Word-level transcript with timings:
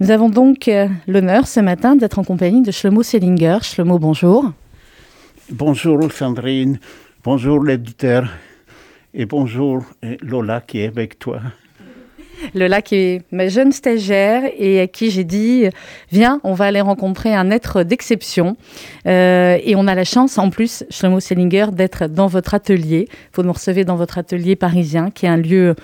Nous 0.00 0.12
avons 0.12 0.28
donc 0.28 0.68
euh, 0.68 0.86
l'honneur 1.08 1.48
ce 1.48 1.58
matin 1.58 1.96
d'être 1.96 2.20
en 2.20 2.22
compagnie 2.22 2.62
de 2.62 2.70
Shlomo 2.70 3.02
Selinger. 3.02 3.58
Shlomo, 3.62 3.98
bonjour. 3.98 4.52
Bonjour 5.50 6.12
Sandrine, 6.12 6.78
bonjour 7.24 7.64
l'éditeur 7.64 8.30
et 9.12 9.26
bonjour 9.26 9.82
euh, 10.04 10.14
Lola 10.22 10.60
qui 10.60 10.82
est 10.82 10.86
avec 10.86 11.18
toi. 11.18 11.40
Lola 12.54 12.80
qui 12.80 12.94
est 12.94 13.22
ma 13.32 13.48
jeune 13.48 13.72
stagiaire 13.72 14.44
et 14.56 14.82
à 14.82 14.86
qui 14.86 15.10
j'ai 15.10 15.24
dit 15.24 15.64
viens, 16.12 16.40
on 16.44 16.54
va 16.54 16.66
aller 16.66 16.80
rencontrer 16.80 17.34
un 17.34 17.50
être 17.50 17.82
d'exception. 17.82 18.56
Euh, 19.06 19.58
et 19.64 19.74
on 19.74 19.88
a 19.88 19.96
la 19.96 20.04
chance 20.04 20.38
en 20.38 20.50
plus, 20.50 20.84
Shlomo 20.90 21.18
Selinger, 21.18 21.72
d'être 21.72 22.06
dans 22.06 22.28
votre 22.28 22.54
atelier. 22.54 23.08
Vous 23.34 23.42
nous 23.42 23.52
recevez 23.52 23.84
dans 23.84 23.96
votre 23.96 24.18
atelier 24.18 24.54
parisien 24.54 25.10
qui 25.10 25.26
est 25.26 25.30
un 25.30 25.36
lieu 25.38 25.74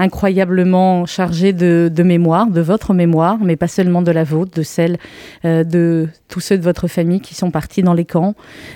incroyablement 0.00 1.04
chargé 1.04 1.52
de, 1.52 2.02
mémoire, 2.02 2.46
de 2.46 2.62
votre 2.62 2.94
mémoire, 2.94 3.38
mais 3.42 3.56
pas 3.56 3.68
seulement 3.68 4.00
de 4.00 4.10
la 4.10 4.24
vôtre, 4.24 4.52
de 4.56 4.62
celle 4.62 4.96
euh, 5.44 5.62
de 5.62 6.08
tous 6.28 6.40
ceux 6.40 6.56
de 6.56 6.62
votre 6.62 6.88
famille 6.88 7.20
qui 7.20 7.34
sont 7.34 7.50
partis 7.50 7.82
dans 7.82 7.92
les 7.92 8.06
camps. 8.06 8.34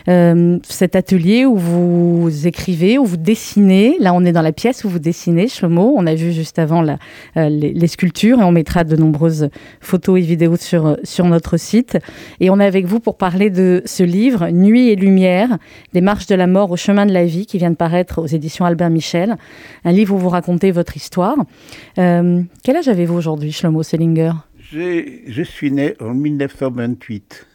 Euh, 0.09 0.59
cet 0.69 0.97
atelier 0.97 1.47
où 1.47 1.57
vous 1.57 2.47
écrivez, 2.47 2.98
où 2.98 3.07
vous 3.07 3.17
dessinez, 3.17 3.97
là 4.01 4.12
on 4.12 4.25
est 4.27 4.33
dans 4.33 4.43
la 4.43 4.53
pièce 4.53 4.84
où 4.84 4.91
vous 4.91 4.98
dessinez, 4.98 5.48
Chomo, 5.48 5.95
on 5.97 6.07
a 6.07 6.15
vu 6.15 6.31
juste 6.33 6.59
avant 6.59 6.84
euh, 6.87 7.48
les, 7.48 7.87
sculptures 7.87 8.41
et 8.41 8.45
on 8.45 8.53
mettra 8.53 8.84
de 8.84 8.97
nombreuses 8.97 9.48
photos 9.81 10.19
et 10.19 10.23
vidéos 10.23 10.56
sur, 10.56 10.98
sur 11.05 11.25
notre 11.25 11.56
site. 11.56 11.97
Et 12.41 12.51
on 12.51 12.61
est 12.61 12.67
avec 12.67 12.84
vous 12.84 13.01
pour 13.01 13.17
parler 13.17 13.48
de 13.48 13.83
ce 13.87 14.03
livre, 14.03 14.51
Nuit 14.51 14.91
et 14.91 14.97
Lumière, 14.97 15.56
des 15.95 16.03
marches 16.03 16.27
de 16.27 16.34
la 16.34 16.47
mort 16.47 16.70
au 16.70 16.77
chemin 16.77 17.06
de 17.06 17.12
la 17.12 17.25
vie, 17.25 17.47
qui 17.47 17.56
vient 17.56 17.70
de 17.70 17.77
paraître 17.77 18.20
aux 18.20 18.27
éditions 18.27 18.67
Albert 18.67 18.91
Michel. 18.91 19.37
Un 19.84 19.93
livre 19.93 20.15
où 20.15 20.19
vous 20.19 20.29
racontez 20.29 20.70
votre 20.70 20.97
histoire 20.97 21.14
euh, 21.19 22.43
quel 22.63 22.77
âge 22.77 22.89
avez-vous 22.89 23.15
aujourd'hui, 23.15 23.53
Shlomo 23.53 23.83
Selinger? 23.83 24.33
Je 24.73 25.43
suis 25.43 25.71
né 25.71 25.95
en 26.01 26.15
1928. 26.15 27.47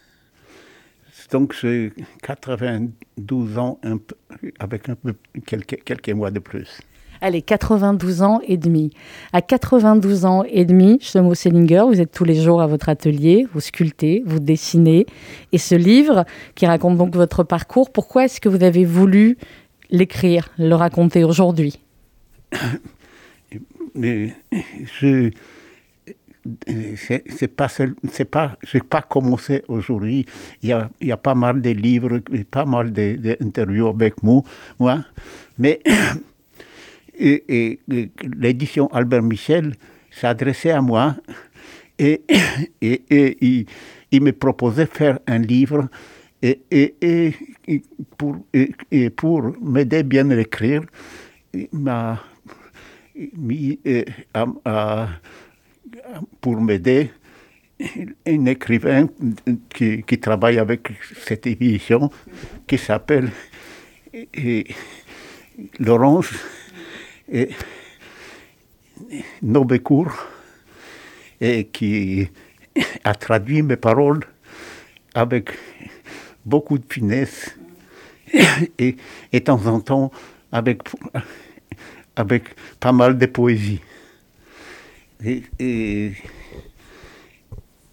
Donc 1.31 1.53
j'ai 1.59 1.93
92 2.23 3.57
ans, 3.57 3.79
avec 4.59 4.89
un 4.89 4.95
peu, 4.95 5.13
quelques, 5.45 5.83
quelques 5.83 6.09
mois 6.09 6.31
de 6.31 6.39
plus. 6.39 6.81
Allez, 7.21 7.41
92 7.41 8.21
ans 8.21 8.39
et 8.47 8.55
demi. 8.55 8.91
À 9.33 9.41
92 9.41 10.25
ans 10.25 10.43
et 10.47 10.63
demi, 10.63 10.99
Shlomo 11.01 11.35
Selinger, 11.35 11.83
vous 11.85 11.99
êtes 11.99 12.11
tous 12.11 12.23
les 12.23 12.35
jours 12.35 12.61
à 12.61 12.67
votre 12.67 12.87
atelier, 12.87 13.45
vous 13.53 13.59
sculptez, 13.59 14.23
vous 14.25 14.39
dessinez. 14.39 15.05
Et 15.51 15.57
ce 15.57 15.75
livre, 15.75 16.23
qui 16.55 16.65
raconte 16.65 16.97
donc 16.97 17.15
votre 17.15 17.43
parcours, 17.43 17.91
pourquoi 17.91 18.25
est-ce 18.25 18.39
que 18.39 18.47
vous 18.47 18.63
avez 18.63 18.85
voulu 18.85 19.37
l'écrire, 19.89 20.47
le 20.57 20.73
raconter 20.75 21.25
aujourd'hui? 21.25 21.79
je 23.95 25.31
c'est 27.37 27.47
pas 27.47 27.67
c'est 27.67 28.25
pas 28.25 28.57
j'ai 28.63 28.79
pas 28.79 29.01
commencé 29.01 29.63
aujourd'hui. 29.67 30.25
Il 30.63 30.69
y 30.69 30.73
a, 30.73 30.89
y 31.01 31.11
a 31.11 31.17
pas 31.17 31.35
mal 31.35 31.61
de 31.61 31.69
livres 31.71 32.19
pas 32.49 32.65
mal 32.65 32.91
d'interviews 32.91 33.87
avec 33.87 34.23
moi 34.23 34.43
mais 35.57 35.79
et, 37.19 37.79
l'édition 38.37 38.87
Albert 38.87 39.21
Michel 39.21 39.75
s'adressait 40.11 40.71
à 40.71 40.81
moi 40.81 41.15
et, 41.97 42.21
et, 42.81 43.01
et 43.09 43.65
il, 44.11 44.21
me 44.23 44.31
proposait 44.31 44.85
de 44.85 44.89
faire 44.89 45.19
un 45.27 45.39
livre 45.39 45.89
et, 46.41 46.61
et, 46.71 47.33
pour, 48.17 48.37
pour 49.17 49.53
m'aider 49.61 50.03
bien 50.03 50.29
à 50.29 50.35
l'écrire, 50.35 50.83
m'a 51.73 52.17
pour 56.41 56.61
m'aider 56.61 57.11
un 58.27 58.45
écrivain 58.45 59.07
qui, 59.69 60.03
travaille 60.19 60.59
avec 60.59 60.91
cette 61.25 61.47
édition 61.47 62.09
qui 62.67 62.77
s'appelle 62.77 63.31
Laurence 65.79 66.33
Nobecourt 69.41 70.27
et 71.39 71.65
qui 71.65 72.27
a 73.03 73.15
traduit 73.15 73.61
mes 73.61 73.77
paroles 73.77 74.25
avec 75.13 75.51
beaucoup 76.45 76.77
de 76.77 76.85
finesse 76.89 77.55
et, 78.77 78.95
et 79.31 79.39
de 79.39 79.45
temps 79.45 79.65
en 79.65 79.79
temps 79.79 80.11
avec 80.51 80.81
avec 82.19 82.43
pas 82.79 82.91
mal 82.91 83.17
de 83.17 83.25
poésie. 83.25 83.79
Et, 85.23 85.43
et, 85.57 86.11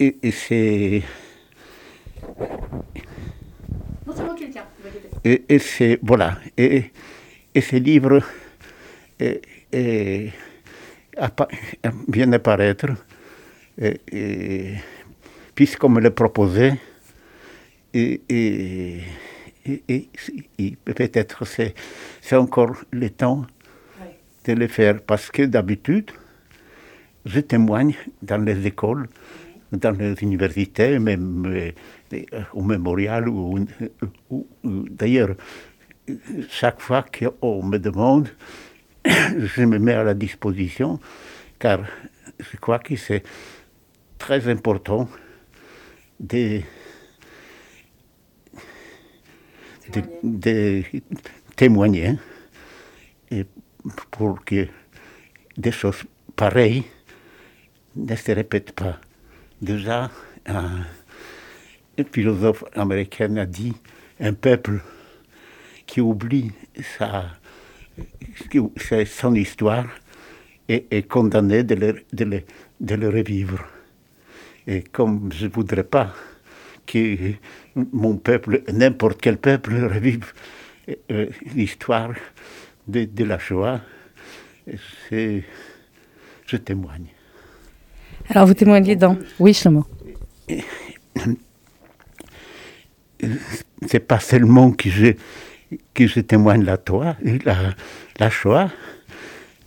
et, 0.01 0.31
c'est. 0.33 1.03
Et, 5.25 5.45
et 5.49 5.59
c'est. 5.59 5.99
Voilà. 6.03 6.39
Et, 6.57 6.91
et 7.55 7.61
ce 7.61 7.77
livre 7.77 8.21
vient 12.09 12.27
d'apparaître, 12.27 12.89
puisqu'on 15.55 15.89
me 15.89 16.01
l'a 16.01 16.11
proposé, 16.11 16.73
et, 17.95 18.21
et, 18.29 19.01
et 20.59 20.77
peut-être 20.85 21.45
c'est 21.47 22.37
encore 22.37 22.77
le 22.91 23.09
temps 23.11 23.47
de 24.47 24.53
le 24.53 24.69
faire 24.69 25.01
parce 25.01 25.31
que 25.31 25.43
d'habitude, 25.43 26.11
je 27.25 27.41
témoigne 27.41 27.95
dans 28.23 28.43
les 28.43 28.67
écoles, 28.67 29.09
dans 29.73 29.91
les 29.91 30.15
universités, 30.23 30.99
même 30.99 31.45
euh, 31.47 32.23
au 32.53 32.63
mémorial, 32.63 33.29
ou, 33.29 33.67
d'ailleurs, 34.63 35.35
chaque 36.49 36.81
fois 36.81 37.05
qu'on 37.05 37.63
me 37.65 37.79
demande, 37.79 38.29
je 39.05 39.63
me 39.65 39.79
mets 39.79 39.95
à 39.95 40.05
la 40.05 40.15
disposition, 40.15 41.01
car 41.59 41.81
je 42.39 42.57
crois 42.59 42.79
que 42.79 42.95
c'est 42.95 43.25
très 44.19 44.49
important 44.49 45.09
de, 46.21 46.61
de 50.23 50.83
témoigner. 51.57 52.17
Pour 54.11 54.45
que 54.45 54.67
des 55.57 55.73
choses 55.73 56.05
pareilles 56.35 56.85
ne 57.95 58.15
se 58.17 58.33
répètent 58.33 58.73
pas. 58.73 58.99
Déjà, 59.61 60.11
un, 60.47 60.85
philosophe 62.13 62.65
américain 62.75 63.37
a 63.37 63.47
dit 63.47 63.73
un 64.21 64.35
peuple 64.35 64.81
qui 65.87 66.01
oublie 66.01 66.53
sa, 66.99 67.25
son 69.07 69.35
histoire 69.35 69.87
est, 70.69 71.09
condamné 71.09 71.63
de 71.63 71.75
le, 71.75 72.05
de, 72.13 72.43
de 72.81 72.95
le 72.95 73.09
revivre. 73.09 73.65
Et 74.67 74.83
comme 74.83 75.31
je 75.33 75.47
ne 75.47 75.51
voudrais 75.51 75.85
pas 75.85 76.13
que 76.87 77.33
mon 77.75 78.17
peuple, 78.17 78.63
n'importe 78.73 79.21
quel 79.21 79.39
peuple, 79.39 79.75
revive 79.85 80.33
euh, 81.11 81.27
l'histoire 81.55 82.13
de, 82.87 83.25
la 83.25 83.39
Shoah, 83.39 83.81
je 85.11 85.43
témoigne. 86.57 87.07
Alors 88.29 88.47
vous 88.47 88.55
témoignez 88.55 88.97
dans... 88.97 89.17
Oui, 89.39 89.55
Shlomo. 89.55 89.87
C'est 93.87 94.01
pas 94.01 94.21
seulement 94.21 94.73
que 94.73 94.91
je, 94.91 95.13
que 95.95 96.07
je 96.07 96.21
témoigne 96.21 96.65
la, 96.65 96.77
toi, 96.77 97.17
la, 97.45 97.75
la 98.19 98.31
Shoah, 98.31 98.71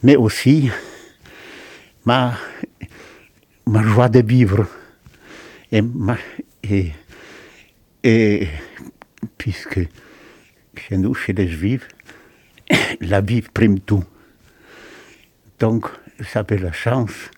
mais 0.04 0.16
aussi 0.16 0.70
ma, 2.06 2.38
ma 3.66 3.84
joie 3.84 4.10
de 4.10 4.22
vivre. 4.22 4.68
Et, 5.72 5.82
ma, 5.82 6.18
et, 6.64 6.92
et 8.04 8.48
puisque 9.38 9.80
chez 10.76 10.98
nous, 10.98 11.14
chez 11.14 11.34
les 11.34 11.48
Juifs, 11.48 11.88
la 13.02 13.22
vie 13.22 13.42
prime 13.42 13.80
tout. 13.80 14.04
Donc, 15.60 15.88
j'avais 16.20 16.58
la 16.58 16.72
chance 16.72 17.30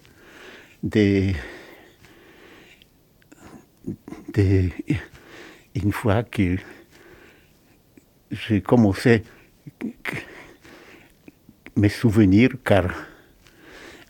de, 0.84 1.32
de, 4.34 4.70
une 5.76 5.92
fois 5.92 6.24
que 6.24 6.58
j'ai 8.32 8.62
commencé 8.62 9.24
mes 11.76 11.90
souvenirs, 11.90 12.52
car 12.64 12.86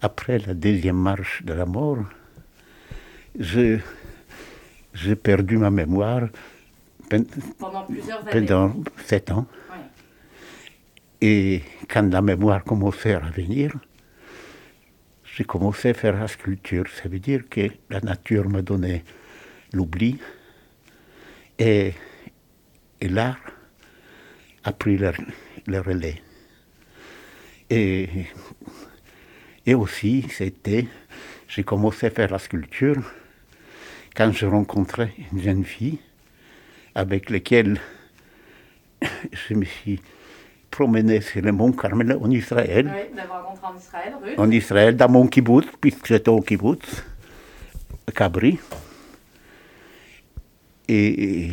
après 0.01 0.39
la 0.39 0.53
deuxième 0.53 0.97
marche 0.97 1.43
de 1.43 1.53
la 1.53 1.65
mort, 1.65 2.03
j'ai 3.39 3.81
perdu 5.21 5.57
ma 5.57 5.69
mémoire 5.69 6.27
pendant 7.57 7.83
plusieurs 7.83 8.19
années. 8.27 8.45
Pendant 8.45 8.73
sept 9.05 9.31
ans. 9.31 9.45
Et 11.21 11.61
quand 11.87 12.11
la 12.11 12.21
mémoire 12.21 12.63
commençait 12.63 13.13
à 13.13 13.19
revenir, 13.19 13.73
j'ai 15.23 15.43
commencé 15.43 15.89
à 15.89 15.93
faire 15.93 16.19
la 16.19 16.27
sculpture. 16.27 16.85
Ça 16.89 17.07
veut 17.07 17.19
dire 17.19 17.47
que 17.47 17.69
la 17.89 18.01
nature 18.01 18.49
m'a 18.49 18.63
donné 18.63 19.03
l'oubli 19.71 20.17
et, 21.59 21.93
l'art 23.01 23.39
a 24.63 24.73
pris 24.73 24.97
le, 24.97 25.79
relais. 25.79 26.21
Et, 27.69 28.09
et 29.67 29.75
aussi, 29.75 30.25
c'était, 30.29 30.87
j'ai 31.47 31.63
commencé 31.63 32.07
à 32.07 32.09
faire 32.09 32.31
la 32.31 32.39
sculpture 32.39 33.01
quand 34.15 34.31
je 34.31 34.47
rencontrais 34.47 35.13
une 35.31 35.41
jeune 35.41 35.63
fille 35.63 35.99
avec 36.95 37.29
laquelle 37.29 37.79
je 39.31 39.53
me 39.53 39.65
suis 39.65 40.01
promené 40.71 41.21
sur 41.21 41.41
le 41.41 41.51
mont 41.51 41.71
Carmel 41.73 42.17
en 42.19 42.31
Israël. 42.31 42.91
Oui, 42.91 43.15
d'avoir 43.15 43.45
rencontré 43.45 43.67
en 43.67 43.77
Israël, 43.77 44.13
Ruth. 44.23 44.39
En 44.39 44.51
Israël, 44.51 44.95
dans 44.95 45.09
mon 45.09 45.27
kibbutz, 45.27 45.67
puisque 45.79 46.07
j'étais 46.07 46.29
au 46.29 46.41
kibbutz, 46.41 47.03
à 48.07 48.11
Cabri. 48.11 48.57
Et, 50.87 51.51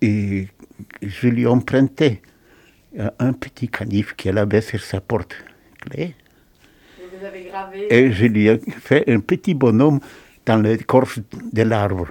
et 0.00 0.48
je 1.02 1.28
lui 1.28 1.46
empruntais 1.46 2.22
un 3.18 3.32
petit 3.32 3.68
canif 3.68 4.14
qu'elle 4.14 4.38
avait 4.38 4.60
sur 4.60 4.80
sa 4.80 5.00
porte 5.00 5.34
clé. 5.80 6.14
Et 6.98 7.16
vous 7.16 7.24
avez 7.24 7.44
gravé. 7.44 7.94
Et 7.94 8.12
je 8.12 8.26
lui 8.26 8.48
ai 8.48 8.58
fait 8.80 9.04
un 9.08 9.20
petit 9.20 9.54
bonhomme 9.54 10.00
dans 10.46 10.56
l'écorce 10.62 11.18
de 11.52 11.62
l'arbre. 11.62 12.08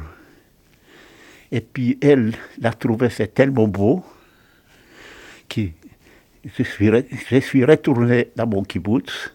Et 1.52 1.62
puis 1.62 1.98
elle 2.02 2.34
l'a 2.60 2.72
trouvé 2.72 3.10
c'est 3.10 3.34
tellement 3.34 3.68
beau 3.68 4.04
je 6.46 6.64
suis, 7.40 7.66
retourné 7.66 8.30
dans 8.36 8.48
mon 8.48 8.64
kibbutz, 8.64 9.34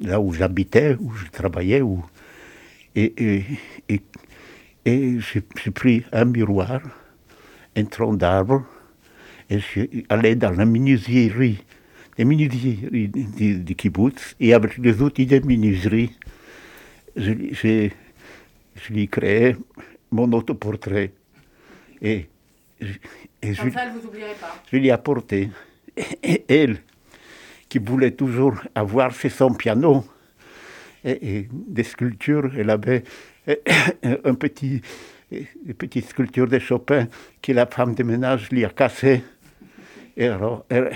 là 0.00 0.20
où 0.20 0.32
j'habitais, 0.32 0.96
où 1.00 1.12
je 1.12 1.26
travaillais, 1.30 1.80
où, 1.82 2.04
et, 2.94 3.44
j'ai 4.84 5.70
pris 5.72 6.04
un 6.12 6.24
miroir, 6.24 6.80
un 7.76 7.84
tronc 7.84 8.14
d'arbre, 8.14 8.64
et 9.50 9.58
je 9.58 9.64
suis 9.64 10.06
allé 10.08 10.34
dans 10.34 10.50
la 10.50 10.64
menuiserie, 10.64 11.62
les 12.18 12.24
menuiseries 12.24 13.08
du, 13.08 13.74
kibbutz, 13.74 14.34
et 14.40 14.54
avec 14.54 14.78
les 14.78 15.02
outils 15.02 15.26
de 15.26 15.38
menuiserie, 15.40 16.12
je, 17.16 17.32
je 18.76 18.92
lui 18.92 19.02
ai 19.02 19.06
créé 19.06 19.56
mon 20.10 20.32
autoportrait. 20.32 21.12
Et, 22.02 22.26
je- 23.46 23.50
et 23.50 23.54
je, 23.54 23.60
Comme 23.62 23.72
ça, 23.72 23.80
elle 23.86 23.94
ne 23.94 23.98
vous 24.00 24.06
oublierait 24.08 24.34
pas. 24.40 24.54
je 24.70 24.76
lui 24.76 24.86
ai 24.88 24.90
apporté. 24.90 25.50
Et 26.22 26.44
elle, 26.48 26.78
qui 27.68 27.78
voulait 27.78 28.10
toujours 28.12 28.54
avoir 28.74 29.12
chez 29.12 29.28
son 29.28 29.52
piano 29.54 30.04
et, 31.04 31.36
et 31.38 31.48
des 31.52 31.82
sculptures, 31.84 32.50
elle 32.58 32.70
avait 32.70 33.02
un 34.24 34.34
petit, 34.34 34.82
une 35.32 35.74
petite 35.74 36.08
sculpture 36.08 36.46
de 36.48 36.58
Chopin 36.58 37.06
que 37.42 37.52
la 37.52 37.66
femme 37.66 37.94
de 37.94 38.02
ménage 38.02 38.50
lui 38.50 38.64
a 38.64 38.68
cassée. 38.68 39.22
Et 40.16 40.28
alors, 40.28 40.64
elle, 40.68 40.92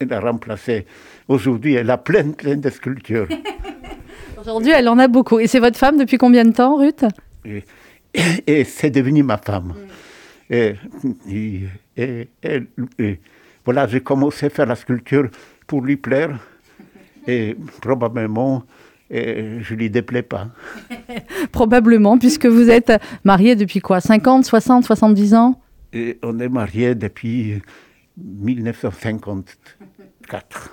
elle 0.00 0.12
a 0.12 0.20
remplacé. 0.20 0.86
Aujourd'hui, 1.28 1.74
elle 1.74 1.90
a 1.90 1.98
plein, 1.98 2.30
plein 2.32 2.56
de 2.56 2.70
sculptures. 2.70 3.28
Aujourd'hui, 4.40 4.72
elle 4.72 4.88
en 4.88 4.98
a 4.98 5.08
beaucoup. 5.08 5.38
Et 5.40 5.46
c'est 5.46 5.60
votre 5.60 5.78
femme 5.78 5.98
depuis 5.98 6.16
combien 6.18 6.44
de 6.44 6.52
temps, 6.52 6.76
Ruth? 6.76 7.04
Et, 7.44 7.62
et 8.46 8.64
c'est 8.64 8.90
devenu 8.90 9.22
ma 9.22 9.36
femme. 9.36 9.74
Et, 10.50 10.74
et- 11.28 11.62
et- 11.96 12.28
et- 12.42 12.62
et 12.98 13.20
voilà, 13.64 13.86
j'ai 13.86 14.00
commencé 14.00 14.46
à 14.46 14.50
faire 14.50 14.66
la 14.66 14.74
sculpture 14.76 15.28
pour 15.66 15.82
lui 15.82 15.96
plaire. 15.96 16.38
Et 17.26 17.54
probablement, 17.82 18.62
je 19.10 19.74
ne 19.74 19.78
lui 19.78 19.90
déplais 19.90 20.22
pas. 20.22 20.48
Probablement, 21.52 22.16
puisque 22.18 22.46
vous 22.46 22.70
êtes 22.70 22.92
marié 23.24 23.54
depuis 23.56 23.80
quoi 23.80 24.00
50, 24.00 24.44
60, 24.46 24.84
70 24.84 25.34
ans? 25.34 25.60
Et 25.92 26.18
on 26.22 26.38
est 26.40 26.48
mariés 26.48 26.94
depuis 26.94 27.60
1954. 28.16 30.70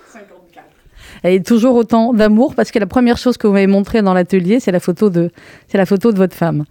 Et 1.24 1.42
toujours 1.42 1.76
autant 1.76 2.14
d'amour, 2.14 2.56
parce 2.56 2.72
que 2.72 2.80
la 2.80 2.86
première 2.86 3.18
chose 3.18 3.38
que 3.38 3.48
vous 3.48 3.54
m'avez 3.54 3.68
montrée 3.68 4.02
dans 4.02 4.14
l'atelier, 4.14 4.60
c'est 4.60 4.72
la 4.72 4.80
photo 4.80 5.10
de, 5.10 5.32
la 5.74 5.86
photo 5.86 6.12
de 6.12 6.18
votre 6.18 6.36
femme. 6.36 6.66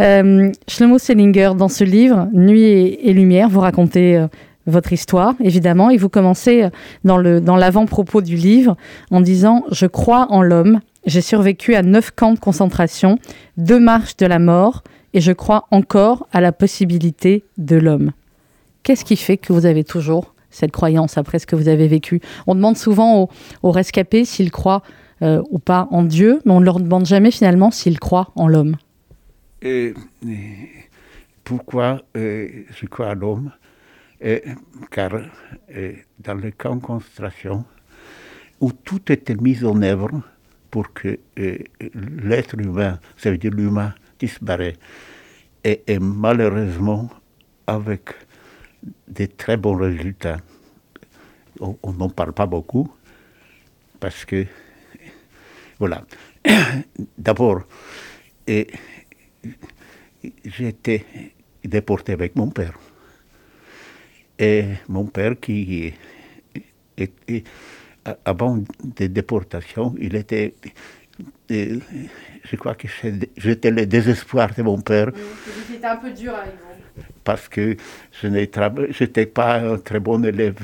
Euh, 0.00 0.50
Shlomo 0.68 0.98
Selinger, 0.98 1.52
dans 1.56 1.68
ce 1.68 1.84
livre, 1.84 2.28
Nuit 2.32 2.62
et, 2.62 3.12
lumière, 3.12 3.48
vous 3.48 3.60
racontez 3.60 4.16
euh, 4.16 4.26
votre 4.66 4.92
histoire, 4.92 5.34
évidemment, 5.42 5.90
et 5.90 5.96
vous 5.96 6.08
commencez 6.08 6.64
euh, 6.64 6.70
dans 7.04 7.22
dans 7.40 7.56
l'avant-propos 7.56 8.20
du 8.20 8.36
livre 8.36 8.76
en 9.10 9.20
disant 9.20 9.64
Je 9.70 9.86
crois 9.86 10.26
en 10.30 10.42
l'homme. 10.42 10.80
J'ai 11.04 11.20
survécu 11.20 11.74
à 11.74 11.82
neuf 11.82 12.12
camps 12.12 12.32
de 12.32 12.38
concentration, 12.38 13.18
deux 13.56 13.80
marches 13.80 14.16
de 14.16 14.26
la 14.26 14.38
mort, 14.38 14.82
et 15.14 15.20
je 15.20 15.32
crois 15.32 15.66
encore 15.70 16.26
à 16.32 16.40
la 16.40 16.52
possibilité 16.52 17.44
de 17.58 17.76
l'homme. 17.76 18.12
Qu'est-ce 18.82 19.04
qui 19.04 19.16
fait 19.16 19.36
que 19.36 19.52
vous 19.52 19.66
avez 19.66 19.84
toujours 19.84 20.31
cette 20.52 20.70
croyance 20.70 21.18
après 21.18 21.38
ce 21.38 21.46
que 21.46 21.56
vous 21.56 21.68
avez 21.68 21.88
vécu. 21.88 22.20
On 22.46 22.54
demande 22.54 22.76
souvent 22.76 23.28
aux, 23.62 23.70
rescapés 23.70 24.24
s'ils 24.24 24.52
croient 24.52 24.82
euh, 25.22 25.42
ou 25.50 25.58
pas 25.58 25.88
en 25.90 26.04
Dieu, 26.04 26.40
mais 26.44 26.52
on 26.52 26.60
ne 26.60 26.64
leur 26.64 26.78
demande 26.78 27.06
jamais 27.06 27.30
finalement 27.30 27.70
s'ils 27.70 27.98
croient 27.98 28.30
en 28.36 28.46
l'homme. 28.46 28.76
Et, 29.62 29.94
pourquoi 31.42 32.02
euh, 32.16 32.48
je 32.70 32.86
crois 32.86 33.10
à 33.10 33.14
l'homme? 33.14 33.50
Car 34.92 35.10
dans 36.20 36.34
le 36.34 36.52
camp 36.52 36.76
de 36.76 36.80
concentration, 36.80 37.64
où 38.60 38.70
tout 38.72 39.10
était 39.10 39.34
mis 39.34 39.64
en 39.64 39.82
œuvre 39.82 40.22
pour 40.70 40.92
que 40.92 41.18
euh, 41.38 41.58
l'être 42.22 42.58
humain, 42.58 42.98
ça 43.16 43.30
veut 43.30 43.36
dire 43.36 43.50
l'humain, 43.50 43.92
disparaît, 44.18 44.76
et, 45.64 45.82
et 45.86 45.98
malheureusement 45.98 47.10
avec 47.66 48.10
des 49.08 49.28
très 49.28 49.56
bons 49.56 49.76
résultats. 49.76 50.38
On 51.60 51.92
n'en 51.92 52.08
parle 52.08 52.32
pas 52.32 52.46
beaucoup 52.46 52.90
parce 54.00 54.24
que, 54.24 54.46
voilà, 55.78 56.04
d'abord, 57.18 57.62
j'ai 58.46 58.68
été 60.58 61.04
déporté 61.64 62.12
avec 62.12 62.34
mon 62.36 62.48
père. 62.48 62.78
Et 64.38 64.64
mon 64.88 65.04
père 65.06 65.38
qui, 65.40 65.94
avant 68.24 68.56
de 68.82 69.06
déportation, 69.06 69.94
il 70.00 70.16
était, 70.16 70.54
je 71.48 72.56
crois 72.56 72.74
que 72.74 72.88
j'étais 73.36 73.70
le 73.70 73.86
désespoir 73.86 74.52
de 74.54 74.62
mon 74.62 74.80
père 74.80 75.12
un 75.84 75.96
peu 75.96 76.10
dur 76.10 76.34
avec 76.34 76.54
vous. 76.54 76.71
Parce 77.24 77.48
que 77.48 77.76
je 78.20 78.26
n'étais 78.28 79.26
pas 79.26 79.60
un 79.60 79.78
très 79.78 80.00
bon 80.00 80.24
élève. 80.24 80.58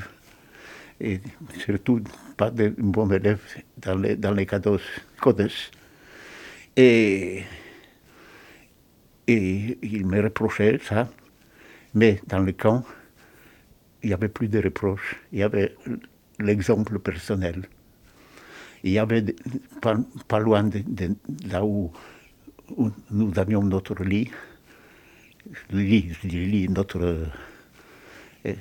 Et 1.01 1.21
surtout 1.65 2.03
pas 2.37 2.49
un 2.49 2.73
bon 2.79 3.11
élève 3.13 3.41
dans 3.79 3.97
les, 3.97 4.17
dans 4.17 4.37
Kodesh. 5.21 5.71
Et, 6.77 7.43
et 9.27 9.79
il 9.83 10.07
me 10.07 10.23
reprochait 10.23 10.79
ça. 10.83 11.09
Mais 11.95 12.21
dans 12.27 12.41
le 12.41 12.53
camp, 12.53 12.85
il 14.03 14.09
n'y 14.09 14.15
avait 14.15 14.29
plus 14.29 14.49
de 14.49 14.61
reproches. 14.63 15.17
Il 15.33 15.39
y 15.41 15.43
avait 15.43 15.75
l'exemple 16.39 16.99
personnel. 16.99 17.67
Il 18.85 18.93
y 18.93 18.99
avait 18.99 19.25
pas, 20.29 20.39
loin 20.39 20.65
de, 20.65 20.83
là 21.51 21.65
où 21.65 21.93
nous 23.11 23.33
avions 23.37 23.63
notre 23.63 24.05
lit, 24.05 24.31
dis 25.71 26.47
lit, 26.47 26.69
notre, 26.69 27.01
euh, 28.45 28.55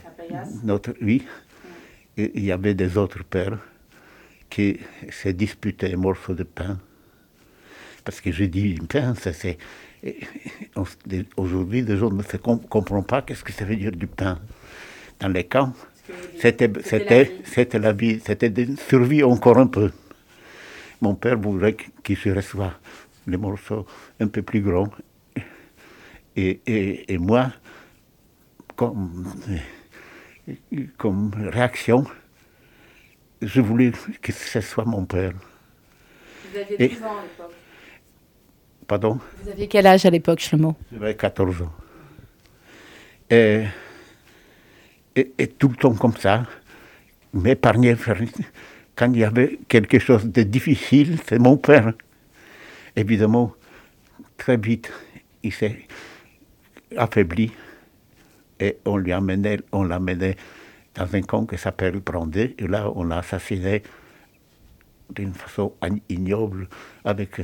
notre 0.63 0.93
oui, 1.01 1.23
et 2.17 2.31
il 2.35 2.45
y 2.45 2.51
avait 2.51 2.73
des 2.73 2.97
autres 2.97 3.23
pères 3.23 3.57
qui 4.49 4.79
se 5.11 5.29
disputaient 5.29 5.93
un 5.93 5.97
morceau 5.97 6.33
de 6.33 6.43
pain. 6.43 6.79
Parce 8.03 8.21
que 8.21 8.31
je 8.31 8.45
dis 8.45 8.75
pain, 8.87 9.13
c'est. 9.15 9.57
Aujourd'hui, 11.35 11.81
les 11.81 11.97
gens 11.97 12.09
ne 12.11 12.23
se 12.23 12.37
com- 12.37 12.61
comprennent 12.69 13.03
pas 13.03 13.21
qu'est-ce 13.21 13.43
que 13.43 13.51
ça 13.51 13.65
veut 13.65 13.75
dire 13.75 13.91
du 13.91 14.07
pain. 14.07 14.39
Dans 15.19 15.27
les 15.29 15.43
camps, 15.43 15.73
c'était 16.37 17.79
la 17.79 17.91
vie, 17.93 18.19
c'était 18.25 18.49
de 18.49 18.75
survie 18.87 19.23
encore 19.23 19.57
un 19.57 19.67
peu. 19.67 19.91
Mon 21.01 21.15
père 21.15 21.37
voudrait 21.37 21.73
qu- 21.73 21.91
qu'il 22.03 22.15
se 22.17 22.29
reçoive 22.29 22.73
les 23.27 23.37
morceaux 23.37 23.85
un 24.19 24.27
peu 24.27 24.41
plus 24.41 24.61
grands. 24.61 24.89
Et, 26.37 26.61
et- 26.67 27.13
et 27.13 27.17
moi, 27.17 27.51
comme, 28.75 29.25
comme 30.97 31.31
réaction, 31.51 32.05
je 33.41 33.59
voulais 33.59 33.91
que 34.21 34.31
ce 34.31 34.61
soit 34.61 34.85
mon 34.85 35.05
père. 35.05 35.33
Vous 36.51 36.57
aviez 36.59 36.75
Et- 36.83 36.87
12 36.89 37.03
ans 37.03 37.17
à 37.17 37.23
l'époque. 37.23 37.53
Pardon? 38.87 39.19
Vous 39.43 39.49
aviez 39.49 39.67
quel 39.67 39.87
âge 39.87 40.05
à 40.05 40.09
l'époque, 40.11 40.39
Shlomo? 40.39 40.75
J'avais 40.93 41.15
14 41.15 41.61
ans. 41.63 41.73
Et, 43.31 43.63
et, 45.15 45.31
et 45.39 45.47
tout 45.47 45.69
le 45.69 45.75
temps 45.75 45.93
comme 45.95 46.15
ça, 46.15 46.45
m'épargner, 47.33 47.95
quand 48.95 49.11
il 49.11 49.19
y 49.19 49.23
avait 49.23 49.59
quelque 49.67 49.97
chose 49.99 50.25
de 50.25 50.43
difficile, 50.43 51.17
c'est 51.27 51.39
mon 51.39 51.57
père. 51.57 51.93
Évidemment, 52.95 53.53
très 54.37 54.55
vite, 54.57 54.91
il 55.43 55.51
s'est 55.51 55.85
affaibli 56.95 57.51
et 58.59 58.77
on 58.85 58.97
lui 58.97 59.11
amenait, 59.11 59.59
on 59.71 59.83
l'amenait 59.83 60.35
dans 60.95 61.15
un 61.15 61.21
camp 61.21 61.45
qui 61.45 61.57
s'appelle 61.57 61.99
Brandé, 61.99 62.55
et 62.57 62.67
là 62.67 62.91
on 62.95 63.03
l'a 63.03 63.19
assassiné 63.19 63.83
d'une 65.09 65.33
façon 65.33 65.73
ignoble 66.09 66.67
avec 67.05 67.39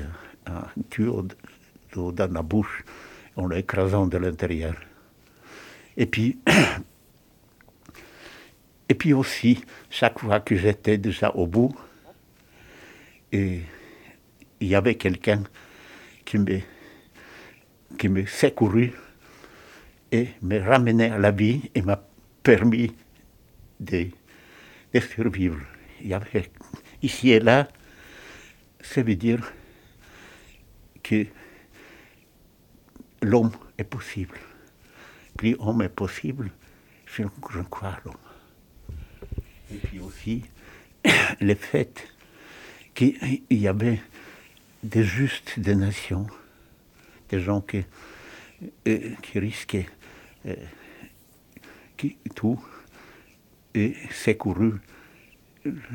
un 0.46 0.64
tuyau 0.90 1.28
dans 1.96 2.34
la 2.34 2.42
bouche, 2.42 2.84
en 3.36 3.48
l'écrasant 3.48 4.08
de 4.08 4.18
l'intérieur. 4.18 4.76
Et 5.98 6.06
puis, 6.06 6.40
et 8.90 8.94
puis 8.94 9.14
aussi, 9.14 9.64
chaque 9.90 10.20
fois 10.20 10.40
que 10.40 10.56
j'étais 10.56 10.98
déjà 10.98 11.32
au 11.32 11.48
bout, 11.48 11.76
et 13.32 13.62
il 14.60 14.68
y 14.68 14.76
avait 14.76 14.96
quelqu'un 14.96 15.44
qui 16.26 16.38
me, 16.38 16.60
qui 17.98 18.10
me 18.10 18.26
secourut 18.26 18.94
et 20.13 20.29
me 20.43 20.60
ramenait 20.60 21.10
à 21.10 21.17
la 21.17 21.32
vie 21.32 21.72
et 21.74 21.82
m'a 21.82 22.00
permis 22.43 22.93
de, 23.79 24.08
de 24.93 25.00
survivre. 25.00 25.60
Ici 27.01 27.32
et 27.32 27.39
là, 27.39 27.67
ça 28.79 29.01
veut 29.01 29.15
dire 29.15 29.51
que 31.01 31.25
l'homme 33.24 33.51
est 33.79 33.84
possible. 33.84 34.38
Plus 35.36 35.55
l'homme 35.55 35.82
est 35.82 35.89
possible, 35.89 36.51
je, 37.08 37.24
crois 37.72 37.89
à 37.89 38.01
l'homme. 38.05 38.15
Et 39.74 39.77
puis 39.77 40.00
aussi, 40.00 40.43
le 41.41 41.55
fait 41.55 42.08
qu'il 42.93 43.41
y 43.50 43.67
avait 43.67 44.00
des 44.84 45.03
justes 45.03 45.60
des 45.60 45.74
nations, 45.74 46.27
des 47.29 47.39
gens 47.39 47.62
qui, 47.62 47.84
euh, 48.88 49.15
qui 49.24 49.39
risquaient 49.39 49.88
euh, 50.46 50.56
qui, 51.98 52.18
tout 52.36 52.60
et 53.74 53.96
secouru 54.12 54.74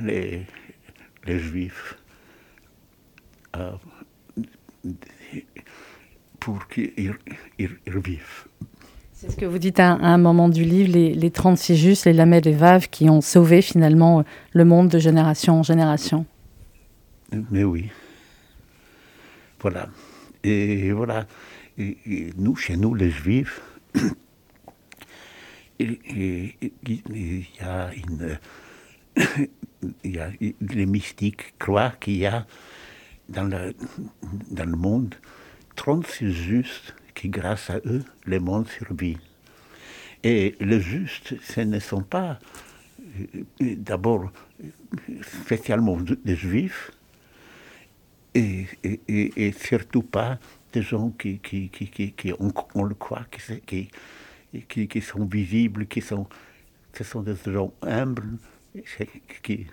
les, 0.02 0.47
les 1.26 1.38
Juifs 1.38 1.97
euh, 3.57 3.73
pour 6.40 6.67
qu'ils 6.69 7.14
vivent. 7.87 8.47
C'est 9.12 9.33
ce 9.33 9.37
que 9.37 9.47
vous 9.47 9.59
dites 9.59 9.81
à, 9.81 9.95
un 9.95 10.19
moment 10.19 10.49
du 10.49 10.64
livre, 10.64 10.93
les, 10.93 11.12
les 11.12 11.31
36 11.31 11.76
justes, 11.76 12.05
les 12.05 12.12
lamelles 12.12 12.47
et 12.47 12.52
vaves 12.52 12.88
qui 12.88 13.11
ont 13.11 13.21
sauvé 13.21 13.62
finalement 13.62 14.25
le 14.52 14.64
monde 14.64 14.88
de 14.88 14.99
génération 14.99 15.59
en 15.59 15.62
génération. 15.62 16.25
Mais 17.50 17.64
oui. 17.64 17.90
Voilà. 19.61 19.88
Et 20.45 20.93
voilà. 20.93 21.26
Et, 21.78 22.33
nous, 22.37 22.57
chez 22.57 22.76
nous, 22.76 22.95
les 22.95 23.11
Juifs, 23.11 23.61
il, 25.78 26.66
y 26.87 27.61
a 27.61 27.90
une. 27.94 28.38
Il 30.02 30.16
y 30.16 30.18
a, 30.18 30.30
les 30.40 30.87
mystiques 30.87 31.56
croient 31.56 31.92
qu'il 32.00 32.16
y 32.16 32.26
a 32.26 32.49
dans 33.28 33.44
le, 33.44 33.76
dans 34.50 34.68
le 34.68 34.76
monde 34.76 35.14
36 35.76 36.32
justes 36.32 36.97
qui, 37.14 37.28
grâce 37.28 37.70
à 37.70 37.76
eux, 37.87 38.02
le 38.25 38.40
monde 38.40 38.66
survit. 38.68 39.18
Et 40.25 40.56
les 40.58 40.80
justes, 40.80 41.37
ce 41.40 41.61
ne 41.61 41.78
sont 41.78 42.02
pas 42.02 42.40
euh, 43.20 43.75
d'abord 43.76 44.32
spécialement 45.23 45.97
des 46.00 46.37
juifs, 46.37 46.90
et, 48.35 48.66
et, 49.08 49.52
surtout 49.52 50.02
pas 50.02 50.38
des 50.73 50.82
gens 50.82 51.11
qui, 51.11 51.38
qui, 51.38 51.70
qui, 51.70 52.12
qui 52.12 52.32
on, 52.75 52.82
le 52.85 52.94
croit, 52.94 53.25
qui, 53.66 53.90
qui, 54.69 55.00
sont 55.00 55.25
visibles, 55.25 55.87
qui 55.87 56.00
sont, 56.00 56.26
ce 56.93 57.05
sont 57.05 57.23
des 57.23 57.37
gens 57.47 57.73
humbles, 57.83 58.38
qui, 59.43 59.67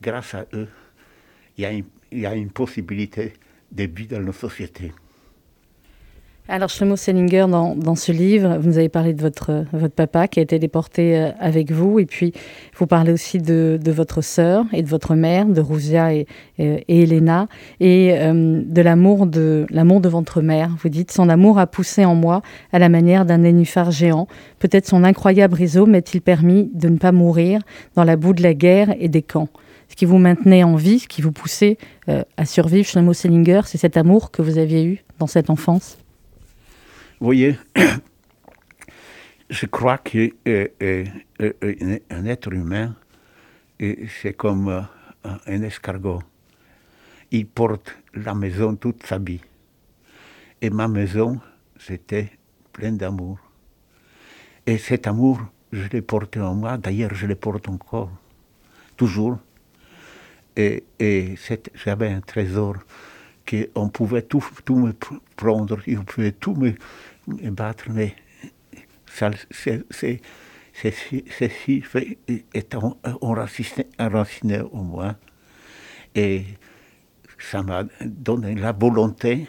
grâce 0.00 0.34
à 0.34 0.46
eux, 0.52 0.68
il 1.56 1.84
y 2.12 2.26
a 2.26 2.34
une, 2.34 2.50
possibilité 2.50 3.34
de 3.70 3.84
vie 3.84 4.06
dans 4.06 4.20
nos 4.20 4.32
sociétés. 4.32 4.92
Alors, 6.48 6.68
Shlomo 6.68 6.96
Selinger, 6.96 7.46
dans, 7.48 7.94
ce 7.94 8.10
livre, 8.10 8.58
vous 8.58 8.70
nous 8.70 8.78
avez 8.78 8.88
parlé 8.88 9.14
de 9.14 9.22
votre, 9.22 9.64
papa 9.94 10.26
qui 10.26 10.40
a 10.40 10.42
été 10.42 10.58
déporté 10.58 11.16
euh, 11.16 11.30
avec 11.38 11.70
vous, 11.70 12.00
et 12.00 12.06
puis 12.06 12.32
vous 12.76 12.88
parlez 12.88 13.12
aussi 13.12 13.38
de, 13.38 13.78
votre 13.86 14.20
sœur 14.20 14.64
et 14.72 14.82
de 14.82 14.88
votre 14.88 15.14
mère, 15.14 15.46
de 15.46 15.60
Rouzia 15.60 16.12
et, 16.12 16.26
et, 16.58 17.02
Elena, 17.02 17.46
et 17.78 18.14
euh, 18.18 18.62
de 18.64 18.82
l'amour 18.82 19.26
de 19.26 19.64
l'amour 19.70 20.00
de 20.00 20.08
votre 20.08 20.42
mère. 20.42 20.70
Vous 20.82 20.88
dites 20.88 21.12
son 21.12 21.28
amour 21.28 21.58
a 21.60 21.68
poussé 21.68 22.04
en 22.04 22.16
moi 22.16 22.42
à 22.72 22.80
la 22.80 22.88
manière 22.88 23.24
d'un 23.24 23.38
nénuphar 23.38 23.92
géant. 23.92 24.26
Peut-être 24.58 24.88
son 24.88 25.04
incroyable 25.04 25.54
réseau 25.54 25.86
m'a-t-il 25.86 26.20
permis 26.20 26.68
de 26.74 26.88
ne 26.88 26.98
pas 26.98 27.12
mourir 27.12 27.60
dans 27.94 28.04
la 28.04 28.16
boue 28.16 28.32
de 28.32 28.42
la 28.42 28.54
guerre 28.54 28.94
et 28.98 29.08
des 29.08 29.22
camps. 29.22 29.48
Ce 29.88 29.94
qui 29.94 30.04
vous 30.04 30.18
maintenait 30.18 30.64
en 30.64 30.74
vie, 30.74 31.00
ce 31.00 31.08
qui 31.08 31.22
vous 31.22 31.32
poussait 31.32 31.78
euh, 32.08 32.24
à 32.36 32.44
survivre, 32.44 32.88
Shlomo 32.88 33.12
Selinger, 33.12 33.62
c'est 33.66 33.78
cet 33.78 33.96
amour 33.96 34.32
que 34.32 34.42
vous 34.42 34.58
aviez 34.58 34.84
eu 34.84 35.04
dans 35.18 35.26
cette 35.28 35.50
enfance? 35.50 35.99
Voyez, 37.22 37.58
je 39.50 39.66
crois 39.66 39.98
qu'un 39.98 40.28
euh, 40.48 40.68
euh, 40.82 41.04
euh, 41.42 42.24
être 42.24 42.50
humain, 42.50 42.96
c'est 43.78 44.32
comme 44.32 44.86
un 45.22 45.62
escargot. 45.62 46.22
Il 47.30 47.46
porte 47.46 47.94
la 48.14 48.34
maison 48.34 48.74
toute 48.74 49.04
sa 49.04 49.18
vie. 49.18 49.42
Et 50.62 50.70
ma 50.70 50.88
maison, 50.88 51.38
c'était 51.78 52.30
plein 52.72 52.92
d'amour. 52.92 53.38
Et 54.66 54.78
cet 54.78 55.06
amour, 55.06 55.42
je 55.72 55.88
l'ai 55.88 56.00
porté 56.00 56.40
en 56.40 56.54
moi, 56.54 56.78
d'ailleurs 56.78 57.12
je 57.12 57.26
le 57.26 57.34
porte 57.34 57.68
encore, 57.68 58.10
toujours. 58.96 59.38
Et, 60.56 60.84
et 60.98 61.34
j'avais 61.74 62.08
un 62.08 62.22
trésor 62.22 62.76
qu'on 63.50 63.88
pouvait 63.88 64.22
tout, 64.22 64.44
tout 64.64 64.76
me 64.76 64.94
prendre, 65.36 65.80
on 65.88 66.04
pouvait 66.04 66.32
tout 66.32 66.54
me, 66.54 66.74
battre, 67.26 67.90
mais 67.90 68.14
ceci 70.72 71.84
est 72.54 72.76
enraciné 73.98 74.60
au 74.60 74.82
moins. 74.82 75.16
Et 76.14 76.44
ça 77.38 77.62
m'a 77.62 77.84
donné 78.00 78.54
la 78.54 78.72
volonté 78.72 79.46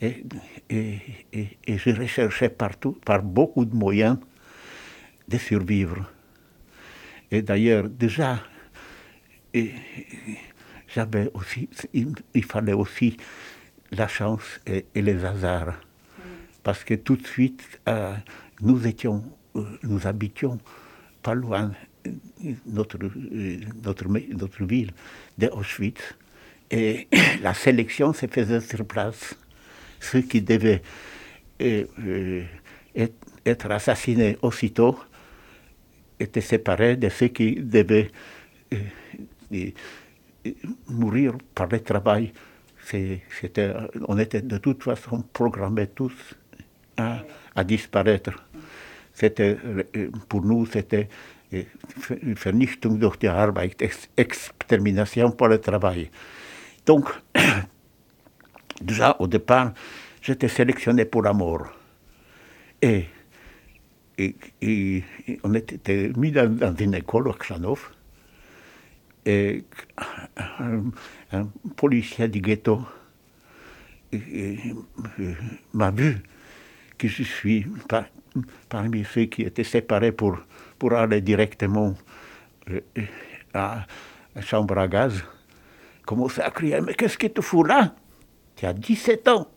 et, 0.00 0.24
et, 0.68 1.00
et, 1.32 1.78
je 1.78 1.90
recherchais 1.90 2.50
partout, 2.50 2.98
par 3.04 3.22
beaucoup 3.22 3.64
de 3.64 3.74
moyens, 3.74 4.18
de 5.26 5.38
survivre. 5.38 6.10
Et 7.30 7.42
d'ailleurs, 7.42 7.88
déjà, 7.88 8.40
j'avais 10.88 11.30
aussi, 11.32 11.68
il, 11.94 12.44
fallait 12.44 12.74
aussi 12.74 13.16
la 13.90 14.06
chance 14.06 14.60
et 14.66 14.84
les 14.94 15.24
hasards 15.24 15.74
parce 16.66 16.82
que 16.82 16.94
tout 16.94 17.14
de 17.14 17.24
suite, 17.24 17.62
euh, 17.88 18.12
nous 18.60 18.88
étions, 18.88 19.22
euh, 19.54 19.62
nous 19.84 20.08
habitions 20.08 20.58
pas 21.22 21.32
loin 21.32 21.70
euh, 22.08 22.10
notre, 22.66 22.98
notre, 23.84 24.08
notre 24.08 24.64
ville 24.64 24.90
de 25.38 25.46
Auschwitz. 25.46 26.00
Et 26.72 27.06
la 27.40 27.54
sélection 27.54 28.12
se 28.12 28.26
faisait 28.26 28.60
sur 28.60 28.84
place. 28.84 29.36
Ceux 30.00 30.22
qui 30.22 30.42
devaient 30.42 30.82
être 31.60 33.70
assassinés 33.70 34.36
aussitôt 34.42 34.98
étaient 36.18 36.40
séparés 36.40 36.96
de 36.96 37.08
ceux 37.10 37.28
qui 37.28 37.60
devaient 37.62 38.10
mourir 40.88 41.34
par 41.54 41.68
le 41.68 41.78
travail. 41.78 42.32
on 44.08 44.18
était 44.18 44.42
de 44.42 44.58
toute 44.58 44.82
façon 44.82 45.22
programmés 45.32 45.86
tous 45.86 46.34
à, 46.96 47.64
disparaître. 47.64 48.32
C'était, 49.12 49.56
euh, 49.64 50.10
pour 50.28 50.42
nous, 50.42 50.66
c'était 50.66 51.08
euh, 51.52 51.62
Vernichtung 52.34 52.98
durch 52.98 53.18
die 53.18 53.28
Arbeit, 53.28 53.76
extermination 54.16 55.30
par 55.30 55.48
le 55.48 55.58
travail. 55.58 56.10
Donc, 56.84 57.08
déjà 58.80 59.16
au 59.18 59.26
départ, 59.26 59.72
j'étais 60.20 60.48
sélectionné 60.48 61.04
pour 61.04 61.22
la 61.22 61.32
mort. 61.32 61.66
Et, 62.82 63.06
et, 64.18 65.02
on 65.44 65.54
était 65.54 66.10
mis 66.16 66.30
dans, 66.32 66.74
une 66.78 66.94
école 66.94 67.30
à 67.30 67.34
Ksanov. 67.34 67.90
Et 69.24 69.64
un, 70.60 71.48
policier 71.74 72.28
du 72.28 72.40
ghetto 72.40 72.80
m'a 75.72 75.90
vu 75.90 76.22
que 76.98 77.08
je 77.08 77.22
suis 77.22 77.66
parmi 78.68 79.04
ceux 79.04 79.24
qui 79.26 79.42
étaient 79.42 79.64
séparés 79.64 80.12
pour, 80.12 80.38
pour 80.78 80.92
aller 80.92 81.20
directement 81.20 81.94
euh, 82.70 82.80
à, 83.54 83.86
la 84.34 84.42
chambre 84.42 84.76
à 84.78 84.88
gaz, 84.88 85.22
commençait 86.04 86.42
à 86.42 86.50
crier 86.50 86.80
Mais 86.80 86.94
qu'est-ce 86.94 87.18
que 87.18 87.26
tu 87.26 87.42
fous 87.42 87.64
là? 87.64 87.94
Tu 88.54 88.66
as 88.66 88.72
17 88.72 89.28
ans. 89.28 89.48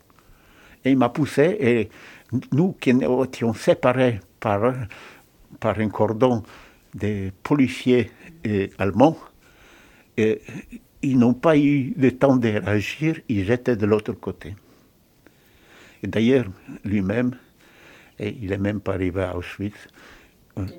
Et 0.83 0.91
il 0.91 0.97
m'a 0.97 1.09
poussé, 1.09 1.57
et 1.59 1.89
nous 2.53 2.73
qui 2.73 2.91
étions 2.91 3.53
séparés 3.53 4.19
par, 4.39 4.73
par 5.59 5.79
un 5.79 5.89
cordon 5.89 6.43
des 6.93 7.33
policiers 7.43 8.11
allemands, 8.77 9.17
et 10.15 10.41
ils 11.01 11.17
n'ont 11.17 11.33
pas 11.33 11.57
eu 11.57 11.93
le 11.97 12.11
temps 12.11 12.37
de 12.37 12.49
réagir, 12.49 13.19
ils 13.27 13.51
étaient 13.51 13.75
de 13.75 13.85
l'autre 13.85 14.13
côté. 14.13 14.55
Et 16.03 16.07
d'ailleurs, 16.07 16.45
lui-même, 16.83 17.35
et 18.19 18.35
il 18.41 18.49
n'est 18.49 18.57
même 18.57 18.79
pas 18.79 18.93
arrivé 18.93 19.23
à 19.23 19.35
Auschwitz, 19.35 19.87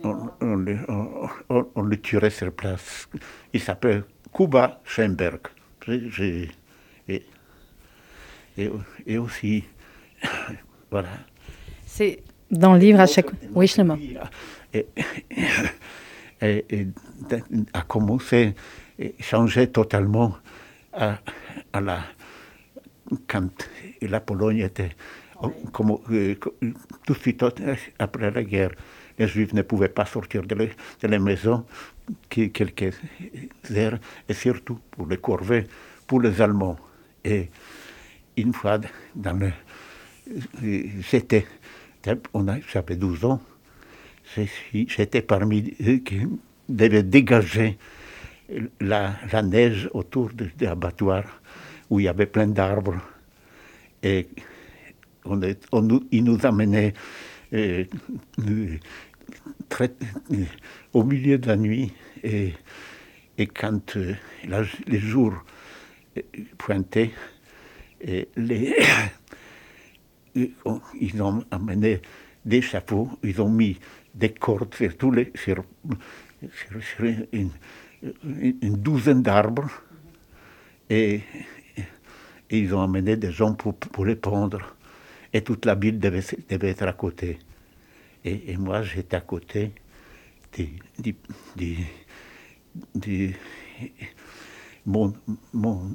on, 0.03 0.57
le, 0.57 1.97
tuerait 1.97 2.31
sur 2.31 2.53
place. 2.53 3.09
Il 3.53 3.61
s'appelle 3.61 4.05
Kuba 4.35 4.81
Schemberg. 4.85 5.41
Et, 5.89 6.51
et, 9.07 9.19
aussi, 9.19 9.65
voilà. 10.91 11.09
C'est 11.87 12.23
dans 12.51 12.75
le 12.75 12.79
livre 12.79 13.01
à 13.01 13.07
chaque... 13.07 13.31
Oui, 13.55 13.67
je 13.67 13.81
et, 16.43 16.65
et, 16.71 16.87
a 17.73 17.83
commencé 17.83 18.55
à 19.01 19.05
changer 19.21 19.69
totalement 19.69 20.37
à, 20.93 21.19
à 21.73 21.81
la, 21.81 22.01
quand 23.27 23.51
la 24.03 24.21
Pologne 24.21 24.59
était 24.59 24.91
comme, 25.73 25.99
euh, 26.11 26.35
tout 27.07 27.15
de 27.15 27.19
suite 27.19 27.45
après 27.99 28.31
la 28.31 28.43
guerre. 28.43 28.73
Les 29.19 29.27
Juifs 29.27 29.53
ne 29.53 29.63
pouvaient 29.63 29.89
pas 29.89 30.07
sortir 30.07 30.43
de, 30.43 30.69
la 31.03 31.19
maison 31.19 31.65
quelques 32.29 32.95
heures, 33.71 33.99
et 34.29 34.35
surtout 34.35 34.79
pour 34.91 35.07
les 35.07 35.19
corvées, 35.19 35.67
pour 36.07 36.21
les 36.21 36.41
Allemands. 36.41 36.79
Et 37.25 37.49
une 38.37 38.53
fois, 38.55 38.79
dans 39.15 39.39
le, 39.39 39.53
euh, 40.65 40.87
j'avais 42.73 42.97
12 42.97 43.25
ans, 43.25 43.41
j'étais 44.73 45.23
parmi 45.23 45.75
eux 45.87 45.99
qui 45.99 46.27
devaient 46.69 47.03
dégager 47.03 47.79
la, 48.81 49.15
neige 49.43 49.89
autour 49.93 50.31
de, 50.33 50.49
l'abattoir 50.61 51.25
où 51.91 52.01
il 52.01 52.05
y 52.05 52.09
avait 52.09 52.27
plein 52.27 52.47
d'arbres. 52.47 53.01
Et 54.03 54.29
on 55.25 55.41
on, 55.73 56.01
il 56.11 56.25
nous 56.25 56.47
amenait 56.47 56.95
euh, 57.53 57.85
au 60.93 61.05
milieu 61.05 61.39
de 61.39 61.49
la 61.49 61.57
nuit. 61.57 61.93
Et, 62.23 62.53
et 63.37 63.47
quand 63.47 63.97
euh, 63.97 64.15
les 64.87 64.99
jours 64.99 65.35
euh, 66.17 66.23
pointaient, 66.57 67.11
et 68.01 68.29
les, 68.37 68.75
ils 71.01 71.23
ont 71.23 71.45
amené 71.51 72.01
des 72.45 72.63
chapeaux, 72.63 73.11
ils 73.23 73.43
ont 73.43 73.51
mis 73.51 73.79
des 74.15 74.31
cordes 74.31 74.75
sur, 74.75 74.97
tous 74.97 75.11
les, 75.11 75.31
sur, 75.35 75.63
sur 76.81 77.05
une, 77.33 77.51
une 78.23 78.77
douzaine 78.77 79.23
d'arbres 79.23 79.69
et, 80.89 81.21
ils 82.59 82.75
ont 82.75 82.83
amené 82.83 83.17
des 83.17 83.33
gens 83.33 83.55
pour, 83.55 83.75
pour 83.75 84.05
les 84.05 84.17
pendre. 84.17 84.61
Et 85.33 85.43
toute 85.43 85.65
la 85.65 85.75
ville 85.75 85.99
devait, 85.99 86.25
devait 86.49 86.71
être 86.71 86.83
à 86.83 86.93
côté. 86.93 87.39
Et, 88.25 88.57
moi, 88.57 88.83
j'étais 88.83 89.17
à 89.17 89.21
côté 89.21 89.73
des, 90.53 90.75
des, 90.99 91.15
des, 92.95 93.35
mon, 94.85 95.15
mon 95.55 95.95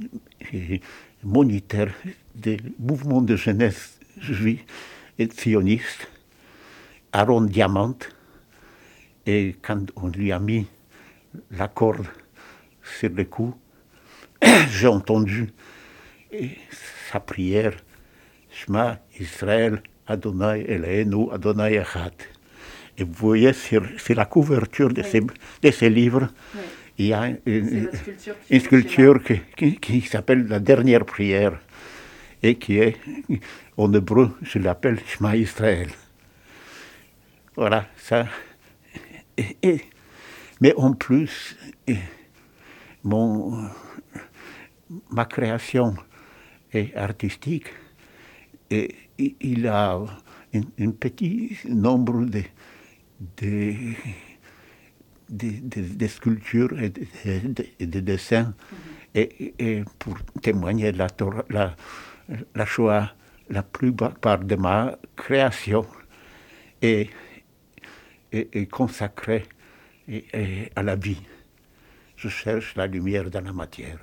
moniteur 1.24 1.90
des 2.34 2.58
mouvements 2.80 3.22
de 3.22 3.36
jeunesse 3.36 4.00
juif 4.18 4.64
et 5.20 5.30
sioniste, 5.30 6.10
Aaron 7.12 7.42
Diamant. 7.42 7.98
Et 9.26 9.56
quand 9.62 9.86
on 9.96 10.08
lui 10.08 10.32
a 10.32 10.40
mis 10.40 10.68
la 11.52 11.68
corde 11.68 12.08
sur 12.84 13.10
le 13.10 13.26
cou, 13.26 13.54
j'ai 14.70 14.88
entendu 14.88 15.50
sa 17.12 17.20
prière, 17.20 17.74
Shema 18.50 19.00
Israël, 19.20 19.82
Adonai 20.08 20.66
Eloheinu, 20.68 21.32
Adonai 21.32 21.76
Echad. 21.76 22.14
Et 22.98 23.04
vous 23.04 23.14
voyez 23.14 23.54
sur, 23.54 23.84
la 24.10 24.26
couverture 24.26 24.94
de, 24.94 25.02
ces, 25.04 25.22
de 25.22 25.72
ces 25.72 25.90
livres, 25.90 26.30
il 26.98 27.08
y 27.08 27.14
a 27.14 27.28
une, 27.46 27.90
sculpture, 28.60 29.20
qui, 29.58 30.02
s'appelle 30.02 30.48
la 30.48 30.60
dernière 30.60 31.06
prière 31.06 31.60
et 32.42 32.56
qui 32.56 32.78
est, 32.78 32.96
en 33.78 33.92
hébreu, 33.94 34.32
je 34.42 34.60
l'appelle 34.60 35.00
Shema 35.06 35.36
Israël. 35.36 35.90
Voilà, 37.58 37.88
ça. 37.98 38.28
et, 39.38 39.82
mais 40.62 40.74
en 40.78 40.94
plus, 40.94 41.58
mon, 43.04 43.70
ma 45.12 45.26
création 45.26 45.96
est 46.76 46.96
artistique 46.96 47.68
et 48.70 48.96
il 49.18 49.68
a 49.68 50.00
un, 50.54 50.92
petit 50.92 51.58
nombre 51.68 52.26
de, 52.26 52.44
de, 55.30 56.08
sculptures 56.08 56.80
et 56.80 56.90
de, 57.86 58.00
dessins 58.00 58.54
et, 59.14 59.84
pour 60.00 60.18
témoigner 60.42 60.92
de 60.92 60.98
la, 60.98 61.08
la, 61.50 61.76
la 62.56 62.66
Shoah, 62.66 63.14
la 63.50 63.64
plupart 63.64 64.40
de 64.40 64.56
ma 64.56 64.98
création 65.16 65.86
est, 66.82 67.10
est 68.32 68.70
consacrée 68.70 69.46
et, 70.08 70.72
à 70.76 70.84
la 70.84 70.96
vie. 70.96 71.22
Je 72.16 72.30
cherche 72.30 72.76
la 72.76 72.88
lumière 72.88 73.30
dans 73.30 73.42
la 73.42 73.54
matière. 73.54 74.00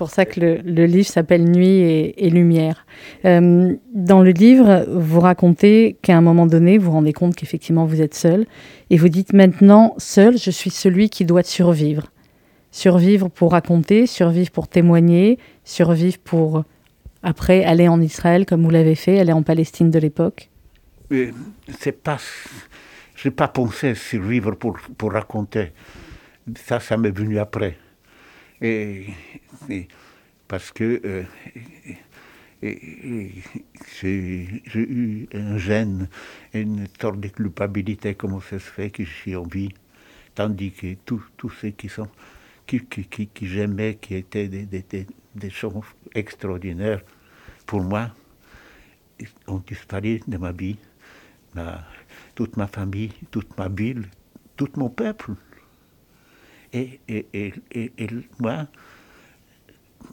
C'est 0.00 0.04
pour 0.04 0.14
ça 0.14 0.24
que 0.24 0.40
le, 0.40 0.86
livre 0.86 1.06
s'appelle 1.06 1.44
Nuit 1.44 2.14
et, 2.16 2.30
Lumière. 2.30 2.86
Euh, 3.26 3.76
dans 3.92 4.22
le 4.22 4.30
livre, 4.30 4.86
vous 4.88 5.20
racontez 5.20 5.98
qu'à 6.00 6.16
un 6.16 6.22
moment 6.22 6.46
donné, 6.46 6.78
vous 6.78 6.86
vous 6.86 6.92
rendez 6.92 7.12
compte 7.12 7.36
qu'effectivement 7.36 7.84
vous 7.84 8.00
êtes 8.00 8.14
seul 8.14 8.46
et 8.88 8.96
vous 8.96 9.10
dites 9.10 9.34
maintenant, 9.34 9.94
seul, 9.98 10.38
je 10.38 10.50
suis 10.50 10.70
celui 10.70 11.10
qui 11.10 11.26
doit 11.26 11.42
survivre. 11.42 12.06
Survivre 12.70 13.28
pour 13.28 13.52
raconter, 13.52 14.06
survivre 14.06 14.50
pour 14.50 14.68
témoigner, 14.68 15.38
survivre 15.64 16.16
pour 16.24 16.64
après 17.22 17.62
aller 17.64 17.86
en 17.86 18.00
Israël 18.00 18.46
comme 18.46 18.62
vous 18.64 18.70
l'avez 18.70 18.94
fait, 18.94 19.20
aller 19.20 19.34
en 19.34 19.42
Palestine 19.42 19.90
de 19.90 19.98
l'époque. 19.98 20.48
C'est 21.78 22.02
pas 22.02 22.16
je 23.16 23.28
n'ai 23.28 23.34
pas 23.34 23.48
pensé 23.48 23.94
survivre 23.94 24.52
pour, 24.52 24.78
pour 24.96 25.12
raconter. 25.12 25.72
Ça, 26.56 26.80
ça 26.80 26.96
m'est 26.96 27.10
venu 27.10 27.38
après. 27.38 27.76
Et, 28.62 29.06
parce 30.48 30.70
que 30.72 31.00
euh, 31.04 31.22
j'ai 32.62 34.48
eu 34.74 35.28
un 35.32 35.56
gêne, 35.58 36.08
une 36.52 36.86
sorte 37.00 37.20
de 37.20 37.28
culpabilité, 37.28 38.14
comment 38.14 38.40
ça 38.40 38.58
se 38.58 38.70
fait 38.70 38.90
que 38.90 39.04
je 39.04 39.10
suis 39.10 39.36
en 39.36 39.44
vie, 39.44 39.70
tandis 40.34 40.72
que 40.72 40.94
tous 41.04 41.50
ceux 41.60 41.70
qui 41.70 41.88
sont 41.88 42.08
qui, 42.66 43.26
j'aimais, 43.42 43.98
qui 44.00 44.14
étaient 44.14 44.46
des, 44.46 44.64
des, 44.64 45.06
des, 45.34 45.50
choses 45.50 45.82
extraordinaires, 46.14 47.02
pour 47.66 47.82
moi, 47.82 48.10
ont 49.48 49.62
disparu 49.66 50.20
de 50.28 50.36
ma 50.36 50.52
vie 50.52 50.76
toute 52.34 52.56
ma 52.56 52.66
famille, 52.66 53.12
toute 53.30 53.56
ma 53.58 53.68
ville, 53.68 54.06
tout 54.56 54.70
mon 54.76 54.88
peuple. 54.88 55.32
Et, 56.72 57.00
et, 57.08 57.26
et, 57.72 57.92
et 57.98 58.08
moi, 58.38 58.66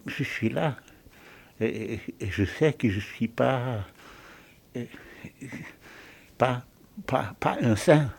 je 0.06 0.24
suis 0.24 0.50
là. 0.50 0.78
Et, 1.60 2.00
je 2.20 2.44
sais 2.46 2.74
que 2.74 2.90
je 2.90 2.96
ne 2.96 3.02
suis 3.02 3.28
pas, 3.28 3.86
pas, 6.38 6.66
pas, 7.06 7.36
pas 7.40 7.58
un 7.62 7.76
saint. 7.76 8.12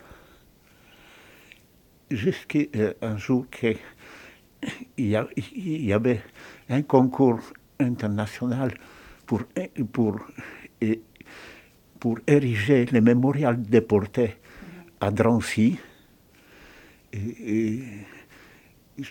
Jusqu'à 2.11 2.61
un 3.03 3.19
jour 3.19 3.47
qu'il 3.51 3.77
y, 4.97 5.17
y 5.57 5.93
avait 5.93 6.23
un 6.69 6.83
concours 6.83 7.41
international 7.79 8.73
pour, 9.27 9.43
pour 9.93 10.21
pour 11.99 12.19
ériger 12.27 12.87
le 12.87 13.01
mémorial 13.01 13.61
déporté 13.61 14.37
à 15.01 15.11
Drancy. 15.11 15.79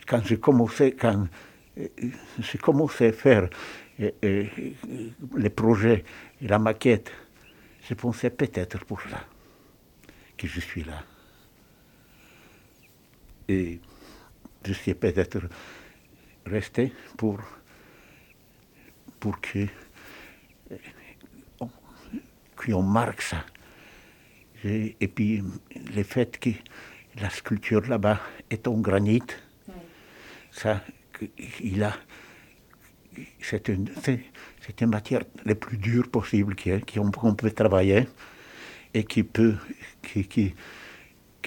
Quand 0.07 0.23
j'ai 0.25 0.39
commencé, 0.39 0.93
quand 0.93 1.27
j'ai 2.39 2.57
commencé 2.57 3.07
à 3.07 3.13
faire 3.13 3.49
les 3.99 5.49
projets 5.49 6.03
et 6.41 6.47
la 6.47 6.59
maquette, 6.59 7.11
je 7.87 7.93
pensais 7.93 8.29
peut-être 8.29 8.83
pour 8.85 9.01
ça 9.01 9.25
que 10.37 10.47
je 10.47 10.59
suis 10.59 10.83
là. 10.83 11.03
Et 13.47 13.79
je 14.65 14.73
suis 14.73 14.93
peut-être 14.93 15.39
resté 16.45 16.93
pour, 17.17 17.39
pour 19.19 19.39
que 19.39 19.67
qu'on 22.55 22.81
marque 22.81 23.21
ça. 23.21 23.45
Et 24.63 25.07
puis 25.07 25.43
le 25.95 26.03
fait 26.03 26.39
que 26.39 26.49
la 27.21 27.29
sculpture 27.29 27.87
là-bas 27.87 28.19
est 28.49 28.67
en 28.67 28.77
granit, 28.79 29.23
ça, 30.57 30.81
il 31.61 31.83
a, 31.83 31.93
c'est 33.39 33.67
une, 33.67 33.89
c'est 34.03 34.81
une 34.81 34.89
matière 34.89 35.23
la 35.45 35.53
plus 35.55 35.77
dure 35.77 36.09
possible 36.09 36.55
qu'on 36.55 37.35
peut 37.35 37.51
travailler 37.51 38.07
et 38.93 39.03
qui 39.03 39.23
peut, 39.23 39.55
qui, 40.01 40.25
qui, 40.27 40.53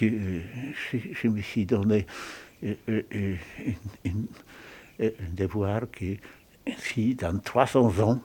je, 0.01 1.29
me 1.29 1.43
suis 1.43 1.67
donné 1.67 2.07
un 2.63 2.69
euh, 2.69 3.03
euh, 3.15 3.37
euh, 5.01 5.11
devoir 5.33 5.91
que 5.91 6.17
si 6.79 7.17
dans 7.17 7.39
300 7.39 7.99
ans, 8.01 8.21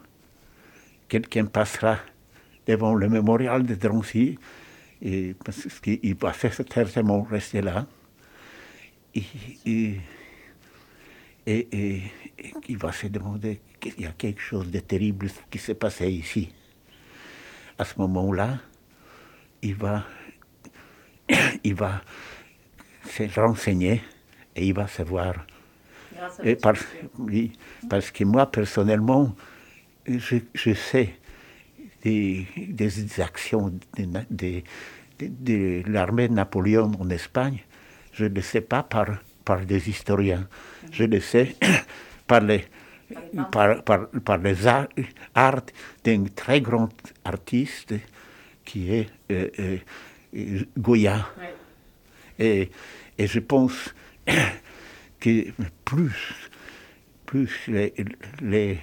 quelqu'un 1.08 1.45
passera 1.45 1.98
devant 2.67 2.93
le 2.93 3.10
mémorial 3.10 3.65
de 3.65 3.74
Drancy, 3.74 4.38
et 5.02 5.36
parce 5.43 5.80
qu'il 5.80 6.15
va 6.15 6.34
certainement 6.34 7.24
rester 7.24 7.62
là, 7.62 7.88
et, 11.47 12.01
il 12.67 12.77
va 12.77 12.91
se 12.91 13.08
demander 13.08 13.62
qu'il 13.79 14.01
y 14.01 14.05
a 14.05 14.12
quelque 14.12 14.41
chose 14.41 14.69
de 14.71 14.79
terrible 14.79 15.27
qui 15.49 15.60
s'est 15.60 15.75
passé 15.75 16.10
ici. 16.10 16.49
À 17.77 17.86
ce 17.86 17.93
moment-là, 17.99 18.60
il 19.62 19.75
va, 19.75 20.05
il 21.63 21.75
va 21.75 22.01
se 23.03 23.39
renseigner 23.39 24.01
et 24.55 24.67
il 24.67 24.73
va 24.73 24.88
savoir. 24.88 25.45
Et 26.43 26.55
parce, 26.55 26.86
oui, 27.19 27.51
parce 27.89 28.10
que 28.10 28.23
moi, 28.23 28.49
personnellement, 28.49 29.36
je, 30.08 30.38
je 30.53 30.73
sais 30.73 31.15
des, 32.01 32.47
des 32.55 33.19
actions 33.21 33.69
de, 33.97 34.05
de, 34.29 34.63
de 35.19 35.84
l'armée 35.88 36.27
de 36.27 36.34
Napoléon 36.34 36.91
en 36.99 37.10
Espagne, 37.10 37.60
je 38.13 38.25
ne 38.25 38.36
le 38.36 38.41
sais 38.41 38.62
pas 38.62 38.84
par, 38.84 39.08
par 39.45 39.65
des 39.65 39.89
historiens, 39.89 40.47
je 40.91 41.03
le 41.05 41.19
sais 41.19 41.55
par 42.27 42.41
les, 42.41 42.65
par, 43.51 43.84
par, 43.84 44.10
par 44.10 44.38
les 44.39 44.67
arts, 44.67 44.88
d'un 46.03 46.25
très 46.36 46.60
grand 46.62 46.89
artiste 47.23 47.93
qui 48.65 48.91
est 48.91 49.10
euh, 49.31 49.49
euh, 50.34 50.60
Goya. 50.77 51.27
Et, 52.39 52.69
et, 53.17 53.27
je 53.27 53.39
pense 53.39 53.93
que 55.19 55.51
plus, 55.86 56.49
plus 57.25 57.67
les, 57.67 57.93
les 58.41 58.79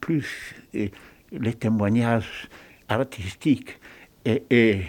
plus 0.00 0.54
les 1.32 1.54
témoignages 1.54 2.48
artistiques 2.88 3.78
et, 4.24 4.42
et 4.50 4.82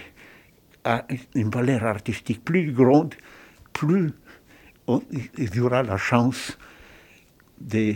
une 1.36 1.50
valeur 1.50 1.84
artistique 1.84 2.44
plus 2.44 2.72
grande, 2.72 3.16
plus 3.74 4.12
il 5.38 5.56
y 5.56 5.60
aura 5.60 5.84
la 5.84 5.98
chance 5.98 6.58
de, 7.60 7.96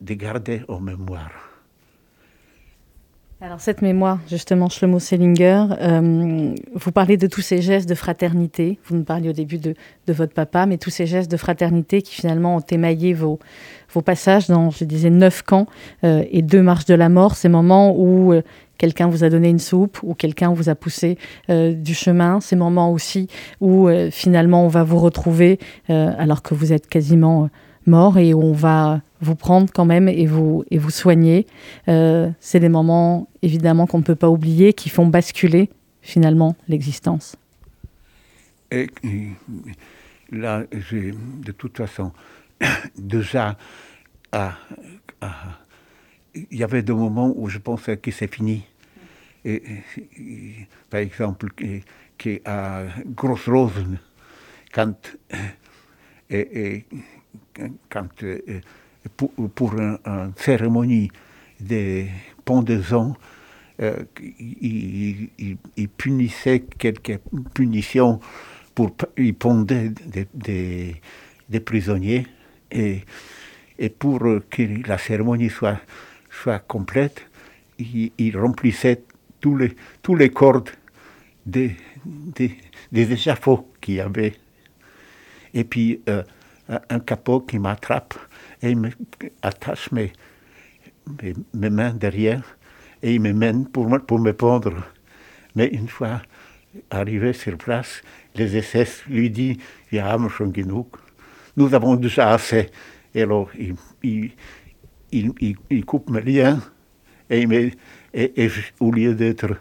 de 0.00 0.14
garder 0.14 0.62
en 0.68 0.80
mémoire. 0.80 1.45
Alors 3.42 3.60
cette 3.60 3.82
mémoire, 3.82 4.18
justement, 4.30 4.70
Shlomo 4.70 4.98
Selinger, 4.98 5.66
euh, 5.82 6.54
vous 6.74 6.90
parlez 6.90 7.18
de 7.18 7.26
tous 7.26 7.42
ces 7.42 7.60
gestes 7.60 7.86
de 7.86 7.94
fraternité. 7.94 8.78
Vous 8.86 8.96
nous 8.96 9.04
parliez 9.04 9.28
au 9.28 9.34
début 9.34 9.58
de, 9.58 9.74
votre 10.08 10.32
papa, 10.32 10.64
mais 10.64 10.78
tous 10.78 10.88
ces 10.88 11.04
gestes 11.04 11.30
de 11.30 11.36
fraternité 11.36 12.00
qui 12.00 12.14
finalement 12.14 12.56
ont 12.56 12.64
émaillé 12.70 13.12
vos, 13.12 13.38
passages 14.06 14.46
dans, 14.46 14.70
je 14.70 14.84
disais, 14.84 15.10
neuf 15.10 15.42
camps 15.42 15.66
euh, 16.02 16.24
et 16.30 16.40
deux 16.40 16.62
marches 16.62 16.86
de 16.86 16.94
la 16.94 17.10
mort, 17.10 17.36
ces 17.36 17.50
moments 17.50 17.94
où 17.94 18.32
euh, 18.32 18.40
quelqu'un 18.78 19.06
vous 19.06 19.22
a 19.22 19.28
donné 19.28 19.50
une 19.50 19.58
soupe 19.58 19.98
ou 20.02 20.14
quelqu'un 20.14 20.54
vous 20.54 20.70
a 20.70 20.74
poussé 20.74 21.18
du 21.48 21.94
chemin, 21.94 22.40
ces 22.40 22.56
moments 22.56 22.90
aussi 22.90 23.28
où 23.60 23.88
finalement 24.10 24.66
on 24.66 24.68
va 24.68 24.82
vous 24.84 24.98
retrouver 24.98 25.58
alors 25.88 26.42
que 26.42 26.52
vous 26.52 26.74
êtes 26.74 26.86
quasiment 26.86 27.48
mort 27.86 28.18
et 28.18 28.34
on 28.34 28.52
va 28.52 29.00
vous 29.20 29.34
prendre 29.34 29.72
quand 29.72 29.84
même 29.84 30.08
et 30.08 30.26
vous, 30.26 30.64
et 30.70 30.78
vous 30.78 30.90
soigner. 30.90 31.46
C'est 31.86 32.60
des 32.60 32.68
moments 32.68 33.28
évidemment 33.42 33.86
qu'on 33.86 33.98
ne 33.98 34.02
peut 34.02 34.14
pas 34.14 34.28
oublier, 34.28 34.72
qui 34.72 34.88
font 34.88 35.06
basculer 35.06 35.70
finalement 36.02 36.56
l'existence. 36.68 37.36
Et 38.70 38.88
là, 40.30 40.64
de 40.70 41.52
toute 41.52 41.76
façon 41.76 42.12
déjà 42.98 43.56
il 46.34 46.58
y 46.58 46.62
avait 46.62 46.82
des 46.82 46.92
moments 46.92 47.32
où 47.36 47.48
je 47.48 47.58
pensais 47.58 47.96
que 47.96 48.10
c'est 48.10 48.32
fini. 48.32 48.64
Et, 49.44 49.62
par 50.90 51.00
exemple, 51.00 51.48
qu'à 52.18 52.84
Grosse 53.06 53.48
Rose, 53.48 53.86
quand, 54.72 55.16
et, 56.30 56.84
quand 57.88 58.08
pour, 59.16 59.32
pour 59.54 59.74
une, 59.74 59.98
cérémonie 60.36 61.10
de 61.60 62.04
pendaison, 62.44 63.14
euh, 63.80 64.04
il, 64.38 65.28
il, 65.76 65.88
punissait 65.88 66.64
quelques 66.78 67.18
punitions 67.54 68.20
pour 68.74 68.92
y 69.16 69.32
pondre 69.32 69.66
des, 70.34 71.60
prisonniers. 71.64 72.26
Et, 72.70 73.02
pour 73.98 74.20
que 74.50 74.88
la 74.88 74.98
cérémonie 74.98 75.50
soit 75.50 76.58
complète, 76.66 77.26
il, 77.78 78.36
remplissait 78.36 79.02
tous 79.40 79.56
les, 79.56 80.30
cordes 80.30 80.70
des, 81.44 81.76
des, 82.04 82.56
des 82.90 83.12
échafauds 83.12 83.70
qu'il 83.80 83.94
y 83.94 84.00
avait. 84.00 84.34
Et 85.54 85.64
puis 85.64 86.00
euh, 86.08 86.22
un 86.68 86.98
capot 87.00 87.40
qui 87.40 87.58
m'attrape 87.58 88.14
et 88.62 88.70
il 88.70 88.78
m'attache 88.78 89.92
mes, 89.92 90.12
mes, 91.54 91.70
mains 91.70 91.92
derrière 91.92 92.42
et 93.02 93.14
il 93.14 93.20
me 93.20 93.32
mène 93.32 93.66
pour, 93.66 93.88
pour 94.06 94.18
me 94.18 94.32
pendre. 94.32 94.74
Mais 95.54 95.66
une 95.68 95.88
fois 95.88 96.22
arrivé 96.90 97.32
sur 97.32 97.56
place, 97.56 98.02
les 98.34 98.60
SS 98.60 99.04
lui 99.06 99.30
disent 99.30 99.56
Nous 101.56 101.74
avons 101.74 101.96
déjà 101.96 102.32
assez. 102.32 102.70
Et 103.14 103.22
alors, 103.22 103.48
il, 103.58 103.76
il, 105.12 105.32
il, 105.70 105.84
coupe 105.84 106.10
mes 106.10 106.20
liens 106.20 106.60
et, 107.30 107.46
et, 108.12 108.50
au 108.80 108.90
lieu 108.90 109.14
d'être 109.14 109.56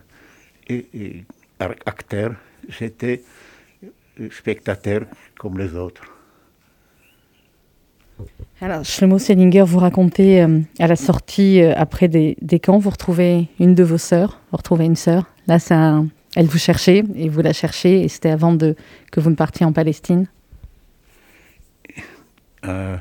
acteur, 1.85 2.35
j'étais 2.67 3.23
spectateur 4.31 5.05
comme 5.37 5.57
les 5.57 5.73
autres. 5.75 6.14
Alors, 8.61 8.85
Shlomo 8.85 9.19
Selinger, 9.19 9.63
vous 9.63 9.79
racontez 9.79 10.41
euh, 10.41 10.61
à 10.79 10.87
la 10.87 10.95
sortie, 10.95 11.61
euh, 11.61 11.73
après 11.75 12.07
des, 12.07 12.59
camps, 12.61 12.77
vous 12.77 12.89
retrouvez 12.89 13.49
une 13.59 13.75
de 13.75 13.83
vos 13.83 13.97
sœurs, 13.97 14.39
vous 14.51 14.57
retrouvez 14.57 14.85
une 14.85 14.95
sœur. 14.95 15.29
Là, 15.47 15.57
elle 16.35 16.45
vous 16.45 16.57
cherchait 16.57 17.03
et 17.15 17.29
vous 17.29 17.41
la 17.41 17.53
cherchez, 17.53 18.03
et 18.03 18.07
c'était 18.07 18.29
avant 18.29 18.53
de, 18.53 18.75
que 19.11 19.19
vous 19.19 19.29
ne 19.29 19.35
partiez 19.35 19.65
en 19.65 19.73
Palestine 19.73 20.27
euh, 22.65 22.97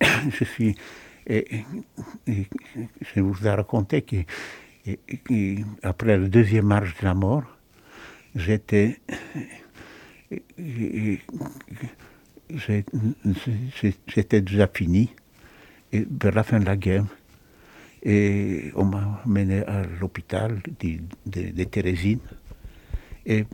Je 0.30 0.44
suis 0.44 0.76
je 1.26 3.20
vous 3.20 3.46
ai 3.46 3.50
raconté 3.50 4.02
qu'après 4.02 6.18
la 6.18 6.28
deuxième 6.28 6.66
marche 6.66 6.94
de 7.00 7.04
la 7.04 7.14
mort, 7.14 7.44
j'étais. 8.34 9.00
J'étais 12.50 14.40
déjà 14.42 14.68
fini 14.72 15.10
vers 15.92 16.34
la 16.34 16.42
fin 16.42 16.60
de 16.60 16.66
la 16.66 16.76
guerre. 16.76 17.04
Et 18.02 18.70
on 18.74 18.84
m'a 18.84 19.22
mené 19.24 19.62
à 19.62 19.82
l'hôpital 20.00 20.60
de, 20.80 20.98
de, 21.24 21.50
de. 21.52 22.18
Et 23.26 23.46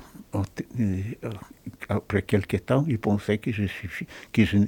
après 1.88 2.22
quelques 2.22 2.66
temps, 2.66 2.84
ils 2.88 2.98
pensaient 2.98 3.38
que 3.38 3.52
je 3.52 3.64
suis, 3.64 4.06
que 4.32 4.44
je, 4.44 4.58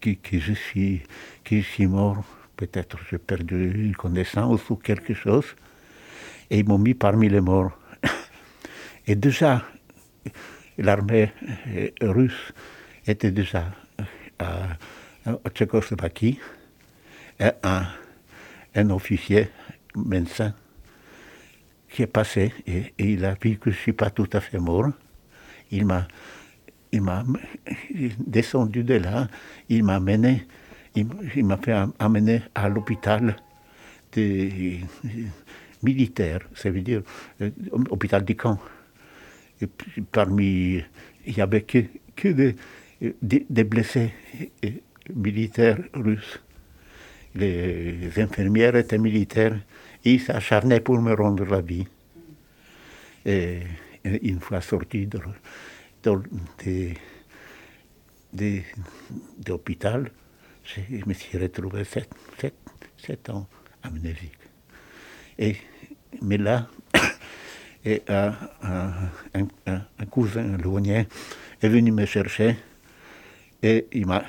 que, 0.00 0.38
je 0.38 0.52
suis, 0.54 1.02
que 1.44 1.56
je 1.56 1.62
suis 1.66 1.86
mort. 1.86 2.24
Peut-être 2.56 2.98
j'ai 3.10 3.18
perdu 3.18 3.84
une 3.84 3.94
connaissance 3.94 4.70
ou 4.70 4.76
quelque 4.76 5.12
chose. 5.12 5.44
Et 6.48 6.60
ils 6.60 6.66
m'ont 6.66 6.78
mis 6.78 6.94
parmi 6.94 7.28
les 7.28 7.42
morts. 7.42 7.78
Et 9.06 9.14
déjà, 9.14 9.62
l'armée 10.78 11.32
euh, 11.68 11.90
russe 12.00 12.52
était 13.06 13.30
déjà 13.30 13.70
à 14.38 14.76
Tchécoslovaquie. 15.50 16.38
Et 17.38 17.50
un, 17.62 17.86
un 18.74 18.90
officier 18.90 19.48
médecin 19.94 20.54
qui 21.90 22.02
est 22.02 22.06
passé 22.06 22.52
et, 22.66 22.92
il 22.98 23.24
a 23.24 23.34
vu 23.40 23.56
que 23.56 23.70
je 23.70 23.76
ne 23.76 23.80
suis 23.80 23.92
pas 23.92 24.10
tout 24.10 24.28
à 24.32 24.40
fait 24.40 24.58
mort. 24.58 24.90
Il 25.70 25.86
m'a 25.86 26.06
il 26.92 27.02
m'a 27.02 27.24
descendu 28.18 28.84
de 28.84 28.94
là, 28.94 29.28
il 29.68 29.84
m'a 29.84 29.96
amené, 29.96 30.46
il, 30.94 31.44
m'a 31.44 31.56
fait 31.58 31.74
amener 31.98 32.42
à 32.54 32.68
l'hôpital 32.68 33.36
des 34.12 34.80
militaires, 35.82 36.40
ça 36.54 36.70
veut 36.70 36.80
dire 36.80 37.02
euh, 37.42 37.50
hôpital 37.90 38.24
du 38.24 38.36
camp. 38.36 38.58
Et 39.60 39.68
parmi, 40.10 40.82
il 41.26 41.34
n'y 41.34 41.40
avait 41.40 41.62
que, 41.62 41.84
que 42.14 42.28
des, 42.28 42.56
des, 43.00 43.64
blessés 43.64 44.12
militaires 45.14 45.78
russes. 45.94 46.40
Les 47.34 48.10
infirmières 48.18 48.76
étaient 48.76 48.98
militaires 48.98 49.58
et 50.04 50.14
ils 50.14 50.20
s'acharnaient 50.20 50.80
pour 50.80 51.00
me 51.00 51.14
rendre 51.14 51.44
la 51.44 51.60
vie. 51.60 51.86
Et, 53.24 53.60
une 54.04 54.38
fois 54.38 54.60
sorti 54.60 55.06
de, 55.08 55.18
de, 56.04 56.22
de, 58.32 58.60
l'hôpital, 59.48 60.10
je 60.64 61.04
me 61.04 61.12
suis 61.12 61.36
retrouvé 61.36 61.82
sept, 61.84 62.08
sept, 62.96 63.30
ans 63.30 63.48
amnésique. 63.82 64.38
Et, 65.38 65.56
mais 66.22 66.38
là, 66.38 66.68
un, 68.08 68.32
cousin 70.08 70.56
éloigné 70.58 71.08
est 71.60 71.68
venu 71.68 71.90
me 71.90 72.06
chercher 72.06 72.56
et 73.66 73.88
il 73.92 74.06
m'a, 74.06 74.22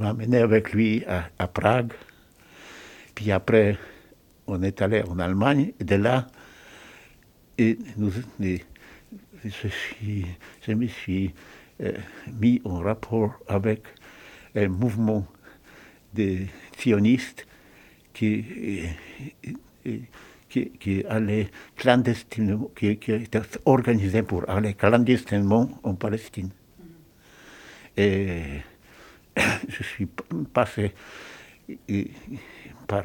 amené 0.00 0.38
avec 0.38 0.72
lui 0.72 1.04
à, 1.06 1.46
Prague. 1.46 1.92
Puis 3.14 3.30
après, 3.30 3.76
on 4.48 4.62
est 4.64 4.82
allé 4.82 5.02
en 5.08 5.20
Allemagne 5.20 5.72
de 5.78 5.94
là, 5.94 6.26
et 7.56 7.78
nous, 7.96 8.10
je, 9.44 10.72
me 10.72 10.86
suis 10.88 11.34
euh, 11.82 11.92
mis 12.40 12.60
en 12.64 12.78
rapport 12.80 13.38
avec 13.46 13.82
un 14.56 14.68
mouvement 14.68 15.24
de 16.14 16.38
sionistes 16.76 17.46
qui, 18.12 18.44
qui 20.50 21.04
allait 21.08 21.48
clandestinement, 21.76 22.70
qui, 22.74 22.96
qui 22.96 23.12
était 23.12 23.40
organisé 23.66 24.22
pour 24.22 24.48
aller 24.50 24.74
clandestinement 24.74 25.70
en 25.84 25.94
Palestine. 25.94 26.50
Et 27.96 28.42
je 29.68 29.82
suis 29.82 30.06
passé 30.52 30.92
par, 32.86 33.04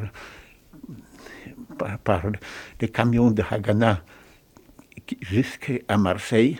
par, 1.78 2.00
par 2.00 2.24
les 2.80 2.90
camions 2.90 3.32
de 3.32 3.44
Haganah 3.50 4.02
jusqu'à 5.22 5.98
Marseille. 5.98 6.58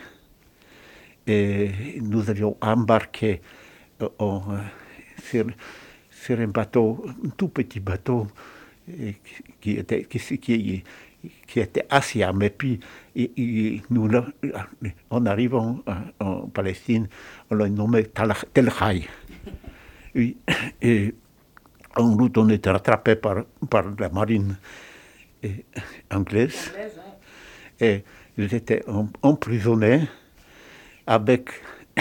Et 1.26 1.70
nous 2.00 2.30
avions 2.30 2.56
embarqué 2.60 3.42
euh, 4.00 4.08
sur, 5.22 5.46
sur, 6.10 6.40
un 6.40 6.48
bateau, 6.48 7.04
un 7.24 7.28
tout 7.30 7.48
petit 7.48 7.80
bateau, 7.80 8.28
qui 9.60 9.72
était, 9.72 10.04
qui, 10.04 10.38
qui, 10.38 10.84
qui 11.46 11.60
était 11.60 11.86
Asiam. 11.90 12.42
Et 12.42 12.50
puis, 12.50 12.80
nous, 13.90 14.10
en 15.10 15.26
arrivant 15.26 15.80
en, 16.20 16.46
Palestine, 16.48 17.08
on 17.50 17.56
l'a 17.56 17.68
nommé 17.68 18.06
Tel 18.52 18.70
Hay. 18.80 19.06
Et, 20.14 21.14
en 21.96 22.16
route, 22.16 22.38
on 22.38 22.48
était 22.48 22.70
rattrapé 22.70 23.16
par, 23.16 23.44
par 23.68 23.84
la 23.98 24.08
marine 24.08 24.56
anglaise. 26.10 26.72
Et 27.80 28.04
j'étais 28.36 28.84
emprisonné 29.22 30.08
avec 31.06 31.50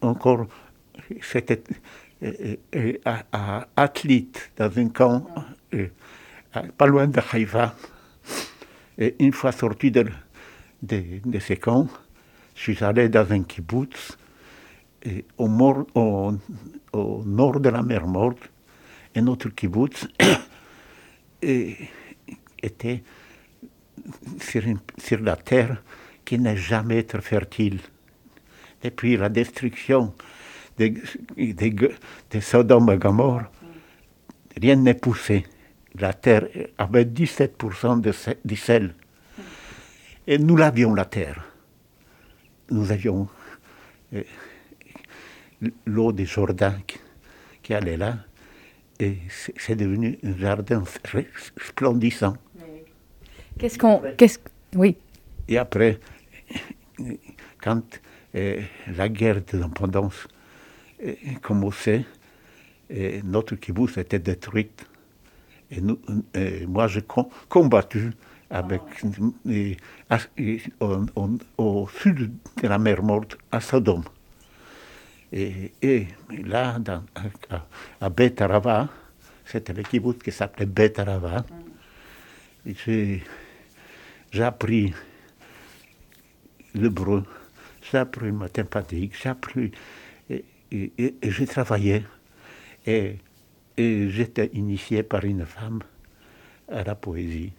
encore 0.00 0.46
c'était 1.20 1.62
athlète 3.76 4.50
dans 4.56 4.78
un 4.78 4.88
camp 4.88 5.26
pas 6.76 6.86
loin 6.86 7.06
de 7.06 7.20
Haïfa. 7.32 7.74
Et 8.98 9.16
une 9.20 9.32
fois 9.32 9.52
sorti 9.52 9.90
de, 9.90 10.04
de, 10.82 11.38
ces 11.40 11.56
camps, 11.56 11.88
je 12.54 12.60
suis 12.60 12.84
allé 12.84 13.08
dans 13.08 13.32
un 13.32 13.42
kibbutz 13.42 14.18
et 15.02 15.24
au, 15.38 15.48
nord 15.48 17.60
de 17.60 17.68
la 17.68 17.82
mer 17.82 18.06
Morte. 18.06 18.50
Un 19.16 19.26
autre 19.26 19.48
kibbutz 19.48 20.06
et 21.42 21.76
était 22.62 23.02
sur, 24.40 24.62
sur, 24.98 25.20
la 25.20 25.36
terre 25.36 25.82
qui 26.24 26.38
n'a 26.38 26.54
jamais 26.54 26.98
été 26.98 27.20
fertile. 27.20 27.80
Depuis 28.82 29.16
la 29.16 29.28
destruction 29.28 30.14
de, 30.78 30.94
de, 31.36 31.90
de 32.30 32.40
Sodome 32.40 32.90
et 32.90 32.98
rien 34.60 34.76
n'est 34.76 34.94
poussé 34.94 35.44
la 35.98 36.12
terre 36.12 36.48
avait 36.78 37.04
17% 37.04 38.00
de, 38.00 38.54
sel. 38.54 38.94
Et 40.26 40.38
nous 40.38 40.56
l'avions, 40.56 40.94
la 40.94 41.04
terre. 41.04 41.44
Nous 42.70 42.90
avions 42.92 43.28
euh, 44.14 44.22
l'eau 45.84 46.12
des 46.12 46.24
Jourdain 46.24 46.78
qui, 47.62 47.74
allait 47.74 47.96
là. 47.96 48.16
Et 48.98 49.18
c'est 49.28 49.74
devenu 49.74 50.18
un 50.22 50.36
jardin 50.36 50.84
splendissant. 51.56 52.36
Qu'est-ce 53.58 53.78
qu'on. 53.78 54.02
Qu'est-ce, 54.16 54.38
oui. 54.76 54.96
Et 55.48 55.58
après, 55.58 55.98
quand 57.62 57.82
euh, 58.34 58.60
la 58.96 59.08
guerre 59.08 59.42
de 59.42 59.58
l'indépendance 59.58 60.28
euh, 61.04 61.14
commençait, 61.42 62.04
notre 63.24 63.56
kibbutz 63.56 63.96
était 63.96 64.18
détruite 64.18 64.86
et, 65.72 65.80
nous, 65.80 65.98
moi, 66.68 66.86
j'ai 66.86 67.02
combattu 67.48 68.12
avec, 68.50 68.82
au, 71.58 71.88
sud 71.88 72.32
de 72.62 72.68
la 72.68 72.78
mer 72.78 73.02
Morte, 73.02 73.38
à 73.50 73.60
Sodome. 73.60 74.04
Et, 75.32 76.06
là, 76.44 76.78
dans, 76.78 77.02
à, 77.50 77.64
à 78.02 78.10
Betarava, 78.10 78.88
c'était 79.46 79.72
le 79.72 79.82
kibbutz 79.82 80.22
qui 80.22 80.30
s'appelait 80.30 80.66
Betarava, 80.66 81.46
j'ai 82.76 83.22
appris 84.40 84.92
l'hébreu, 86.74 87.24
j'ai 87.80 87.98
appris 87.98 88.26
le 88.26 88.32
mathématique, 88.32 89.14
j'ai 89.20 89.30
appris, 89.30 89.72
et, 90.28 90.44
et 90.70 91.14
j'ai 91.22 91.46
travaillé. 91.46 92.04
Et 92.86 93.16
et 93.76 94.08
j'étais 94.10 94.50
initié 94.52 95.02
par 95.02 95.24
une 95.24 95.46
femme 95.46 95.80
à 96.68 96.84
la 96.84 96.94
poésie. 96.94 97.52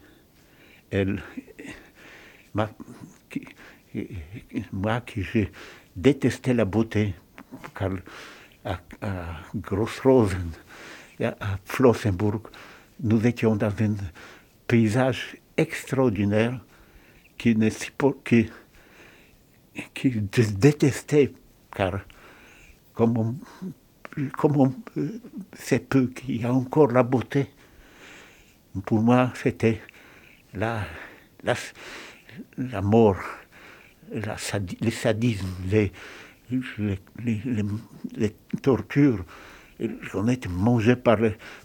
Elle, 0.92 1.22
moi 4.72 5.02
qui 5.02 5.24
j'ai 5.24 5.52
détesté 5.96 6.54
la 6.54 6.66
beauté, 6.66 7.14
car 7.76 7.92
à, 8.66 8.80
à 9.02 9.42
Grossrosen, 9.56 10.52
à, 11.22 11.36
Flossenburg, 11.66 12.48
nous 13.00 13.26
étions 13.26 13.56
dans 13.56 13.68
un 13.68 13.96
paysage 14.68 15.38
extraordinaire 15.58 16.60
qui, 17.38 17.56
ne, 17.56 17.70
qui, 18.24 18.50
qui 19.94 20.12
détestait, 20.12 21.34
car 21.76 22.00
comme 22.94 23.18
on 23.18 23.36
comment 24.38 24.74
c'est 25.54 25.88
peu 25.88 26.08
qu'il 26.08 26.42
y 26.42 26.46
a 26.46 26.54
encore 26.54 26.92
la 26.92 27.04
beauté. 27.04 27.48
Pour 28.86 29.02
moi, 29.02 29.32
c'était 29.36 29.82
la, 30.54 30.82
la, 31.44 31.56
la, 32.58 32.82
mort, 32.82 33.18
la, 34.12 34.36
le 34.82 34.90
sadisme, 34.92 35.48
les, 35.68 35.92
les, 36.80 37.00
les, 38.16 38.36
tortures. 38.62 39.24
On 40.14 40.28
était 40.28 40.50
mangé 40.50 40.96
par, 40.96 41.18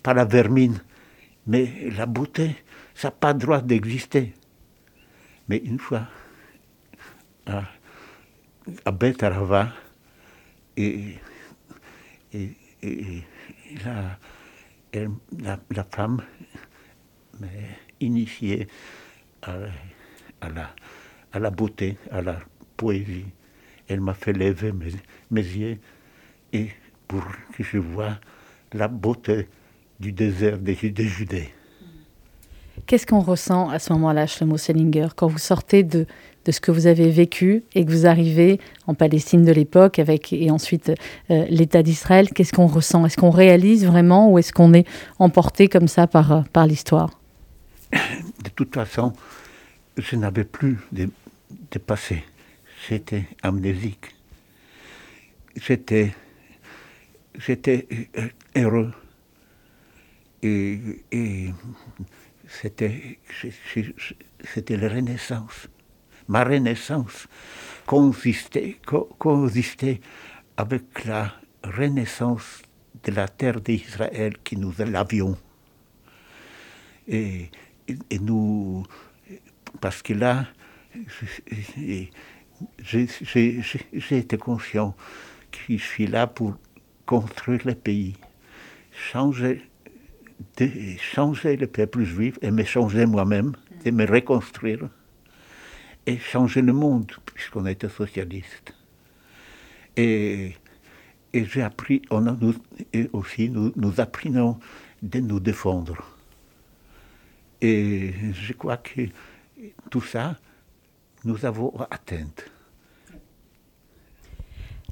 par 0.02 0.14
la 0.14 0.24
vermine. 0.24 0.80
Mais 1.46 1.90
la 1.96 2.04
beauté, 2.04 2.56
ça 2.94 3.08
n'a 3.08 3.12
pas 3.12 3.32
le 3.32 3.38
droit 3.38 3.60
d'exister. 3.62 4.34
Mais 5.48 5.58
une 5.58 5.78
fois, 5.78 6.06
à, 7.46 7.62
à 8.84 8.90
Betarava, 8.90 9.72
et 10.76 11.14
et, 12.32 12.50
la, 13.84 14.18
la, 15.70 15.84
femme 15.84 16.22
m'a 17.40 17.46
initié 18.00 18.68
à, 19.42 20.48
la, 20.48 20.74
à 21.32 21.38
la 21.38 21.50
beauté, 21.50 21.98
à 22.10 22.22
la 22.22 22.38
poésie. 22.76 23.26
Elle 23.88 24.00
m'a 24.00 24.14
fait 24.14 24.32
lever 24.32 24.72
mes, 25.30 25.42
yeux 25.42 25.78
et 26.52 26.68
pour 27.06 27.24
que 27.56 27.62
je 27.62 27.78
vois 27.78 28.18
la 28.72 28.88
beauté 28.88 29.48
du 29.98 30.12
désert 30.12 30.58
de, 30.58 30.72
de. 30.72 31.42
Qu'est-ce 32.86 33.06
qu'on 33.06 33.20
ressent 33.20 33.68
à 33.70 33.78
ce 33.78 33.92
moment-là, 33.94 34.26
Shlomo 34.26 34.56
Selinger, 34.56 35.08
quand 35.16 35.26
vous 35.26 35.38
sortez 35.38 35.82
de, 35.82 36.06
de 36.48 36.52
ce 36.52 36.62
que 36.62 36.70
vous 36.70 36.86
avez 36.86 37.10
vécu 37.10 37.62
et 37.74 37.84
que 37.84 37.90
vous 37.90 38.06
arrivez 38.06 38.58
en 38.86 38.94
Palestine 38.94 39.44
de 39.44 39.52
l'époque 39.52 39.98
avec 39.98 40.32
et 40.32 40.50
ensuite 40.50 40.90
euh, 41.30 41.44
l'État 41.50 41.82
d'Israël, 41.82 42.30
qu'est-ce 42.30 42.54
qu'on 42.54 42.66
ressent? 42.66 43.04
Est-ce 43.04 43.18
qu'on 43.18 43.28
réalise 43.28 43.84
vraiment 43.84 44.32
ou 44.32 44.38
est-ce 44.38 44.54
qu'on 44.54 44.72
est 44.72 44.88
emporté 45.18 45.68
comme 45.68 45.88
ça 45.88 46.06
par, 46.06 46.32
euh, 46.32 46.40
par 46.54 46.66
l'histoire? 46.66 47.10
De 47.92 48.48
toute 48.56 48.74
façon, 48.74 49.12
je 49.98 50.16
n'avais 50.16 50.44
plus 50.44 50.78
de, 50.90 51.10
passé. 51.78 52.24
J'étais 52.88 53.24
amnésique. 53.42 54.06
J'étais, 55.54 56.14
j'étais 57.36 57.86
euh, 58.16 58.28
heureux. 58.56 58.94
Et, 60.42 60.78
et 61.12 61.50
c'était, 62.48 63.18
c'était 64.54 64.78
la 64.78 64.88
renaissance. 64.88 65.68
Ma 66.28 66.44
renaissance 66.44 67.26
consistait, 67.86 68.80
avec 70.56 71.04
la 71.04 71.32
renaissance 71.64 72.62
de 73.04 73.12
la 73.12 73.28
terre 73.28 73.60
d'Israël 73.60 74.36
qui 74.44 74.56
nous 74.56 74.72
l'avions. 74.78 75.36
Et, 77.06 77.50
nous, 78.20 78.84
parce 79.80 80.02
que 80.02 80.12
là, 80.12 80.46
j'ai 82.82 84.18
été 84.18 84.36
conscient 84.36 84.94
que 85.50 85.58
je 85.68 85.82
suis 85.82 86.06
là 86.06 86.26
pour 86.26 86.56
construire 87.06 87.60
le 87.64 87.74
pays, 87.74 88.16
changer 88.92 89.62
changer 90.98 91.56
le 91.56 91.66
peuple 91.66 92.04
juif 92.04 92.38
et 92.42 92.50
me 92.50 92.64
changer 92.64 93.06
moi-même, 93.06 93.54
de 93.84 93.90
me 93.90 94.06
reconstruire 94.06 94.88
et 96.08 96.18
changer 96.18 96.62
le 96.62 96.72
monde, 96.72 97.12
puisqu'on 97.26 97.66
était 97.66 97.90
socialiste. 97.90 98.72
Et, 99.94 100.54
et 101.34 101.44
j'ai 101.44 101.60
appris, 101.62 102.00
on 102.10 102.26
a 102.26 102.32
nous, 102.40 102.54
aussi 103.12 103.50
nous, 103.50 103.72
nous 103.76 104.00
apprenons 104.00 104.58
de 105.02 105.20
nous 105.20 105.38
défendre. 105.38 105.98
Et 107.60 108.14
je 108.32 108.54
crois 108.54 108.78
que 108.78 109.02
tout 109.90 110.00
ça, 110.00 110.36
nous 111.24 111.44
avons 111.44 111.74
atteint. 111.90 112.32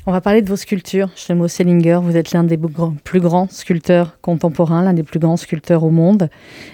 On 0.05 0.12
va 0.12 0.20
parler 0.20 0.42
de 0.42 0.48
vos 0.50 0.57
sculptures. 0.57 1.09
Shlomo 1.16 1.48
Selinger, 1.48 2.00
vous 2.02 2.16
êtes 2.16 2.33
l'un 2.33 2.44
des 2.44 2.59
plus 3.05 3.20
grands 3.20 3.48
sculpteurs 3.48 4.20
contemporains, 4.20 4.83
l'un 4.83 4.92
des 4.92 5.02
plus 5.02 5.18
grands 5.18 5.38
sculpteurs 5.38 5.83
au 5.83 5.90
monde. 5.90 6.29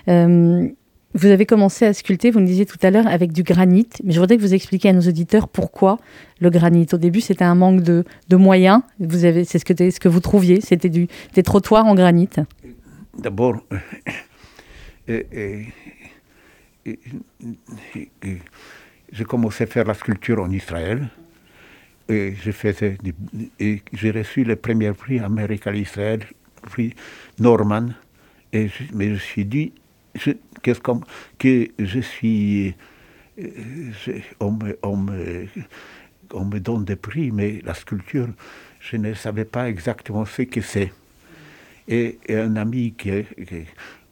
Euh, 0.08 0.68
vous 1.14 1.26
avez 1.26 1.44
commencé 1.46 1.84
à 1.84 1.92
sculpter, 1.92 2.30
vous 2.30 2.40
me 2.40 2.46
disiez 2.46 2.66
tout 2.66 2.78
à 2.82 2.90
l'heure, 2.90 3.06
avec 3.06 3.32
du 3.32 3.42
granit. 3.42 3.88
Mais 4.02 4.12
je 4.12 4.20
voudrais 4.20 4.36
que 4.36 4.42
vous 4.42 4.54
expliquiez 4.54 4.90
à 4.90 4.92
nos 4.92 5.02
auditeurs 5.02 5.48
pourquoi 5.48 5.98
le 6.40 6.50
granit. 6.50 6.86
Au 6.92 6.96
début, 6.96 7.20
c'était 7.20 7.44
un 7.44 7.54
manque 7.54 7.82
de, 7.82 8.04
moyens. 8.30 8.80
C'est 9.44 9.58
ce 9.58 10.00
que, 10.00 10.08
vous 10.08 10.20
trouviez, 10.20 10.60
c'était 10.60 10.88
des 10.88 11.42
trottoirs 11.42 11.86
en 11.86 11.94
granit. 11.94 12.30
D'abord, 13.18 13.62
euh, 15.10 15.22
euh, 15.34 15.62
j'ai 19.12 19.24
commencé 19.24 19.64
à 19.64 19.66
faire 19.66 19.84
la 19.84 19.94
sculpture 19.94 20.40
en 20.40 20.50
Israël 20.50 21.08
et 22.08 22.34
j'ai 23.92 24.10
reçu 24.10 24.44
le 24.44 24.56
premier 24.56 24.92
prix 24.92 25.18
américain 25.18 25.74
Israël, 25.74 26.20
prix 26.62 26.94
Norman. 27.38 27.88
Mais 28.52 28.68
je 28.68 28.94
me 28.94 29.16
suis 29.16 29.44
dit 29.44 29.72
qu'est-ce 30.62 30.80
que 31.38 31.68
je 31.78 32.00
suis. 32.00 32.74
Euh, 33.38 34.20
on, 34.40 34.52
me, 34.52 34.78
on, 34.82 34.96
me, 34.96 35.46
on, 36.32 36.44
me, 36.44 36.60
donne 36.60 36.84
des 36.84 36.96
prix, 36.96 37.30
mais 37.30 37.60
la 37.64 37.74
sculpture, 37.74 38.28
je 38.80 38.96
ne 38.96 39.14
savais 39.14 39.44
pas 39.46 39.68
exactement 39.68 40.24
ce 40.24 40.42
que 40.42 40.60
c'est. 40.60 40.92
Et, 41.88 42.18
un 42.28 42.56
ami 42.56 42.92
qui 42.96 43.10
est, 43.10 43.26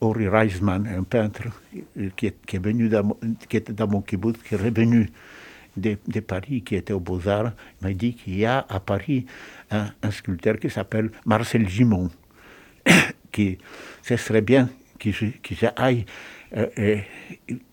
Ori 0.00 0.28
Reisman, 0.28 0.86
un 0.86 1.02
peintre 1.02 1.48
qui, 2.16 2.26
est, 2.26 2.36
qui 2.46 2.56
est 2.56 2.64
venu 2.64 2.90
qui 3.48 3.56
était 3.56 3.72
dans 3.72 3.86
mon 3.86 4.00
kibbutz, 4.00 4.42
qui 4.42 4.54
est 4.54 4.58
revenu 4.58 5.10
de, 5.76 6.20
Paris 6.20 6.62
qui 6.62 6.76
était 6.76 6.92
au 6.92 7.00
Beaux-Arts 7.00 7.52
m'a 7.80 7.92
dit 7.92 8.14
qu'il 8.14 8.38
y 8.38 8.44
a 8.44 8.64
à 8.68 8.80
Paris 8.80 9.26
un, 9.70 9.90
sculpteur 10.10 10.58
qui 10.58 10.70
s'appelle 10.70 11.10
Marcel 11.24 11.68
Gimon, 11.68 12.10
qui 13.32 13.58
ce 14.02 14.16
serait 14.16 14.42
bien 14.42 14.68
que 15.00 15.54
j'aille 15.54 16.04
euh, 16.56 16.98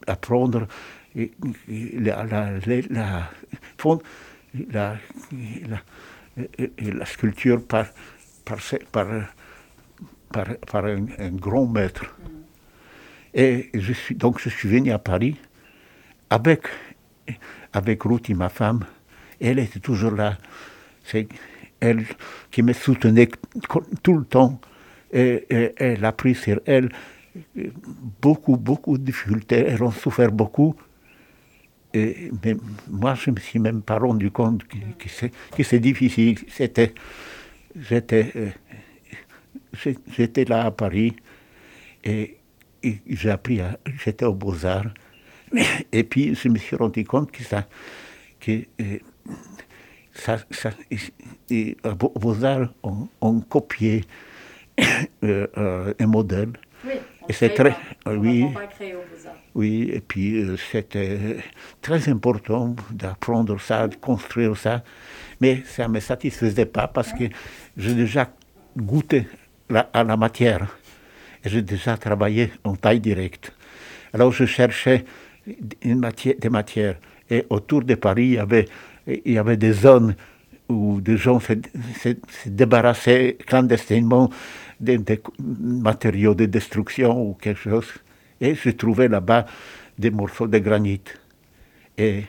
apprendre 0.07 0.67
la, 1.15 2.25
la, 2.25 2.59
la, 4.71 5.81
la, 6.93 7.05
sculpture 7.05 7.65
par, 7.65 7.87
par, 8.45 8.59
par, 10.31 10.45
par, 10.67 10.85
un, 10.85 11.31
grand 11.31 11.67
maître. 11.67 12.15
Et 13.33 13.69
je 13.73 13.93
suis, 13.93 14.15
donc 14.15 14.39
je 14.39 14.49
suis 14.49 14.69
venu 14.69 14.91
à 14.91 14.99
Paris 14.99 15.35
avec 16.29 16.67
avec 17.73 18.03
Ruth, 18.03 18.29
ma 18.29 18.49
femme. 18.49 18.85
Elle 19.39 19.59
était 19.59 19.79
toujours 19.79 20.11
là. 20.11 20.37
C'est 21.03 21.27
elle 21.79 22.05
qui 22.51 22.63
me 22.63 22.73
soutenait 22.73 23.29
tout 24.03 24.17
le 24.17 24.25
temps. 24.25 24.59
Et, 25.13 25.45
elle 25.77 26.03
a 26.03 26.11
pris 26.11 26.35
sur 26.35 26.59
elle 26.65 26.89
beaucoup, 28.21 28.57
beaucoup 28.57 28.97
de 28.97 29.03
difficultés. 29.03 29.65
Elles 29.67 29.83
ont 29.83 29.91
souffert 29.91 30.31
beaucoup. 30.31 30.75
Et, 31.93 32.31
mais 32.43 32.55
moi, 32.89 33.15
je 33.15 33.29
ne 33.29 33.35
me 33.35 33.39
suis 33.39 33.59
même 33.59 33.81
pas 33.81 33.97
rendu 33.97 34.31
compte 34.31 34.63
que, 34.65 35.63
c'est 35.63 35.79
difficile. 35.79 36.37
Euh, 36.59 38.49
j'étais 40.11 40.45
là 40.45 40.65
à 40.65 40.71
Paris 40.71 41.15
et, 42.03 42.37
j'ai 43.07 43.29
appris, 43.29 43.59
j'étais 44.03 44.25
au 44.25 44.33
Beaux-Arts. 44.33 44.93
Et 45.91 46.03
puis, 46.03 46.35
je 46.35 46.49
me 46.49 46.57
suis 46.57 46.75
rendu 46.75 47.03
compte 47.05 47.31
que 47.31 47.43
ça, 47.43 47.67
que, 48.39 48.63
euh, 48.81 48.99
ça, 50.13 50.37
et, 51.49 51.77
Beaux-Arts 52.15 52.73
ont, 53.21 53.39
copié 53.41 54.03
euh, 55.23 55.47
euh, 55.57 55.93
un 55.99 56.07
modèle. 56.07 56.53
Et 57.29 57.33
c'est 57.33 57.49
très, 57.49 57.75
oui, 58.05 58.45
oui, 59.53 59.89
et 59.93 59.99
puis 59.99 60.45
c'était 60.71 61.37
très 61.81 62.07
important 62.09 62.75
d'apprendre 62.91 63.59
ça, 63.59 63.87
de 63.87 63.95
construire 63.95 64.55
ça, 64.55 64.83
mais 65.41 65.63
ça 65.65 65.87
ne 65.87 65.93
me 65.93 65.99
satisfaisait 65.99 66.65
pas 66.65 66.87
parce 66.87 67.11
que 67.11 67.25
j'ai 67.75 67.93
déjà 67.93 68.29
goûté 68.77 69.27
à 69.93 70.03
la 70.03 70.15
matière. 70.15 70.77
Et 71.43 71.49
j'ai 71.49 71.61
déjà 71.61 71.97
travaillé 71.97 72.51
en 72.63 72.75
taille 72.75 72.99
directe. 72.99 73.53
Alors 74.13 74.31
je 74.31 74.45
cherchais 74.45 75.05
matière, 75.83 76.35
des 76.39 76.49
matières. 76.49 76.97
Et 77.29 77.45
autour 77.49 77.83
de 77.83 77.95
Paris, 77.95 78.25
il 78.25 78.33
y 78.33 78.37
avait, 78.37 78.65
il 79.07 79.33
y 79.33 79.37
avait 79.37 79.57
des 79.57 79.73
zones 79.73 80.15
où 80.69 80.99
des 81.01 81.17
gens 81.17 81.39
se, 81.39 81.53
débarrassaient 82.45 83.37
clandestinement 83.45 84.29
des, 84.79 84.99
matériaux 85.39 86.35
de 86.35 86.45
destruction 86.45 87.29
ou 87.29 87.33
quelque 87.33 87.59
chose. 87.59 87.87
Et 88.39 88.55
je 88.55 88.69
trouvais 88.69 89.07
là-bas 89.07 89.45
des 89.97 90.11
morceaux 90.11 90.47
de 90.47 90.59
granit. 90.59 91.01
Et, 91.97 92.23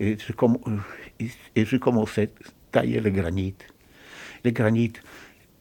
et, 0.00 0.16
je, 0.18 0.32
et 1.54 1.64
je 1.64 1.76
commençais 1.76 2.30
à 2.44 2.48
tailler 2.72 3.00
le 3.00 3.10
granit. 3.10 3.54
Le 4.44 4.50
granit, 4.50 4.92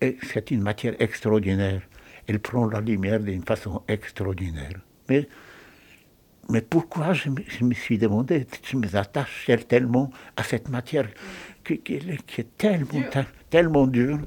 c'est 0.01 0.51
une 0.51 0.61
matière 0.61 0.95
extraordinaire. 0.99 1.81
Elle 2.27 2.39
prend 2.39 2.65
la 2.65 2.81
lumière 2.81 3.19
d'une 3.19 3.43
façon 3.43 3.83
extraordinaire. 3.87 4.79
Mais 5.09 5.27
mais 6.49 6.61
pourquoi 6.61 7.13
je 7.13 7.29
me, 7.29 7.73
suis 7.73 7.97
demandé, 7.97 8.45
je 8.63 8.75
me 8.75 8.95
attache 8.95 9.49
tellement 9.69 10.11
à 10.35 10.43
cette 10.43 10.67
matière 10.67 11.07
qui, 11.63 11.81
est 11.85 12.57
tellement, 12.57 13.03
tellement 13.49 13.87
dure. 13.87 14.19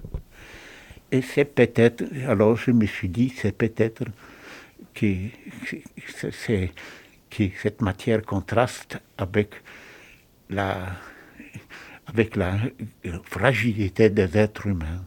Et 1.15 1.23
c'est 1.23 1.45
peut-être, 1.45 2.03
alors 2.27 2.57
je 2.57 2.73
me 2.73 2.87
suis 2.87 3.09
dit, 3.09 3.33
c'est 3.37 3.57
peut-être 3.57 4.03
que, 4.95 5.29
que 7.31 7.45
cette 7.62 7.81
matière 7.83 8.21
contraste 8.23 8.99
avec 9.17 9.51
la, 10.51 10.89
avec 12.07 12.35
la 12.35 12.59
fragilité 13.23 14.11
des 14.11 14.37
êtres 14.37 14.67
humains. 14.67 15.05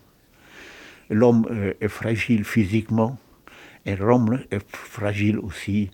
L'homme 1.10 1.46
euh, 1.52 1.74
est 1.82 1.90
fragile 1.90 2.46
physiquement 2.46 3.18
et 3.86 3.98
l'homme 3.98 4.42
est 4.50 4.66
fragile 4.74 5.38
aussi 5.40 5.92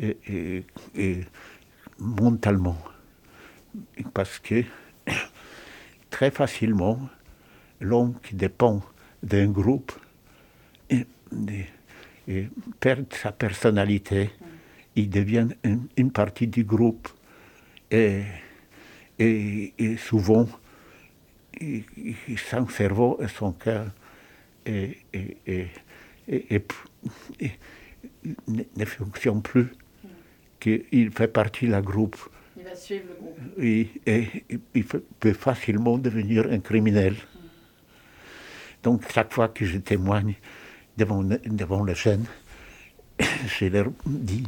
et, 0.00 0.64
mentalement. 2.00 2.82
Parce 4.14 4.40
que 4.40 4.64
très 6.10 6.32
facilement, 6.32 7.08
l'homme 7.80 8.14
qui 8.20 8.34
dépend 8.34 8.82
d'un 9.22 9.48
groupe 9.48 9.92
et, 10.90 11.06
perd 12.78 13.12
sa 13.14 13.32
personnalité, 13.32 14.30
il 14.94 15.08
devient 15.08 15.48
une, 15.96 16.10
partie 16.12 16.46
du 16.46 16.64
groupe 16.64 17.08
et, 17.90 18.22
et, 19.18 19.96
souvent, 19.96 20.46
son 22.36 22.68
cerveau 22.68 23.18
et 23.22 23.28
son 23.28 23.52
cœur 23.52 23.90
et, 24.66 24.98
ne 28.46 28.84
fonctionnent 28.84 29.42
plus, 29.42 29.68
qu'il 30.60 31.10
fait 31.12 31.28
partie 31.28 31.66
du 31.66 31.80
groupe. 31.80 32.16
Il 32.56 32.64
va 32.64 32.74
suivre 32.74 33.04
le 33.08 33.14
groupe. 33.14 33.38
Et, 33.58 33.88
il 34.74 34.84
peut 34.84 35.32
facilement 35.32 35.96
devenir 35.96 36.46
un 36.50 36.58
criminel. 36.58 37.16
Donc 38.82 39.02
chaque 39.12 39.32
fois 39.32 39.48
que 39.48 39.64
je 39.64 39.78
témoigne 39.78 40.34
devant, 40.96 41.22
devant 41.22 41.84
la 41.84 41.94
je 43.58 43.64
leur 43.66 43.90
dis 44.06 44.46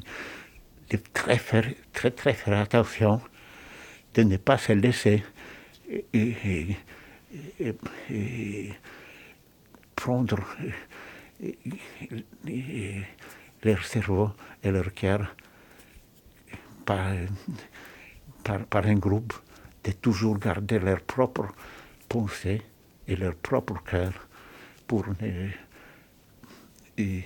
de 0.90 0.98
très 1.12 1.38
faire, 1.38 1.68
très, 1.92 2.10
très 2.10 2.34
faire 2.34 2.58
attention, 2.58 3.20
de 4.14 4.22
ne 4.22 4.36
pas 4.36 4.58
se 4.58 4.72
laisser 4.72 5.22
et, 6.12 6.76
prendre 9.94 10.38
leur 13.62 13.84
cerveau 13.84 14.30
et 14.62 14.70
leur 14.70 14.92
cœur 14.94 15.34
par, 16.84 17.12
par, 18.68 18.86
un 18.86 18.94
groupe, 18.94 19.34
de 19.84 19.92
toujours 19.92 20.38
garder 20.38 20.78
leur 20.78 21.00
propre 21.02 21.48
pensée 22.08 22.62
et 23.10 23.16
leur 23.16 23.34
propre 23.34 23.82
cœur 23.84 24.12
pour 24.86 25.04
et, 26.96 27.24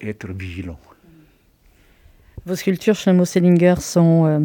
être 0.00 0.28
vigilant. 0.32 0.80
Vos 2.44 2.56
sculptures, 2.56 2.94
Shlomo 2.94 3.24
Sellinger, 3.24 3.76
sont 3.80 4.26
euh, 4.26 4.40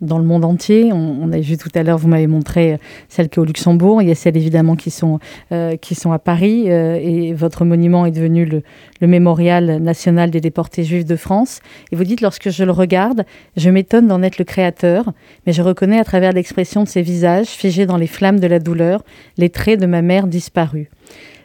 dans 0.00 0.18
le 0.18 0.24
monde 0.24 0.44
entier. 0.44 0.92
On, 0.92 1.32
a 1.32 1.38
vu 1.38 1.56
tout 1.56 1.70
à 1.74 1.82
l'heure, 1.82 1.98
vous 1.98 2.08
m'avez 2.08 2.26
montré 2.26 2.78
celles 3.08 3.28
qui 3.28 3.36
sont 3.36 3.40
au 3.42 3.44
Luxembourg. 3.44 4.02
Il 4.02 4.08
y 4.08 4.10
a 4.10 4.14
celles 4.14 4.36
évidemment 4.36 4.76
qui 4.76 4.90
sont, 4.90 5.18
euh, 5.52 5.76
qui 5.76 5.94
sont 5.94 6.12
à 6.12 6.18
Paris. 6.18 6.64
Euh, 6.68 6.98
et 7.00 7.32
votre 7.32 7.64
monument 7.64 8.06
est 8.06 8.10
devenu 8.10 8.44
le, 8.44 8.62
mémorial 9.06 9.82
national 9.82 10.30
des 10.30 10.40
déportés 10.40 10.82
juifs 10.82 11.04
de 11.04 11.16
France. 11.16 11.60
Et 11.92 11.96
vous 11.96 12.04
dites, 12.04 12.22
lorsque 12.22 12.48
je 12.48 12.64
le 12.64 12.72
regarde, 12.72 13.26
je 13.56 13.68
m'étonne 13.68 14.06
d'en 14.06 14.22
être 14.22 14.38
le 14.38 14.44
créateur, 14.44 15.12
mais 15.46 15.52
je 15.52 15.60
reconnais 15.60 15.98
à 15.98 16.04
travers 16.04 16.32
l'expression 16.32 16.82
de 16.84 16.88
ces 16.88 17.02
visages, 17.02 17.48
figés 17.48 17.84
dans 17.84 17.98
les 17.98 18.06
flammes 18.06 18.40
de 18.40 18.46
la 18.46 18.60
douleur, 18.60 19.04
les 19.36 19.50
traits 19.50 19.78
de 19.78 19.84
ma 19.84 20.00
mère 20.00 20.26
disparue 20.26 20.88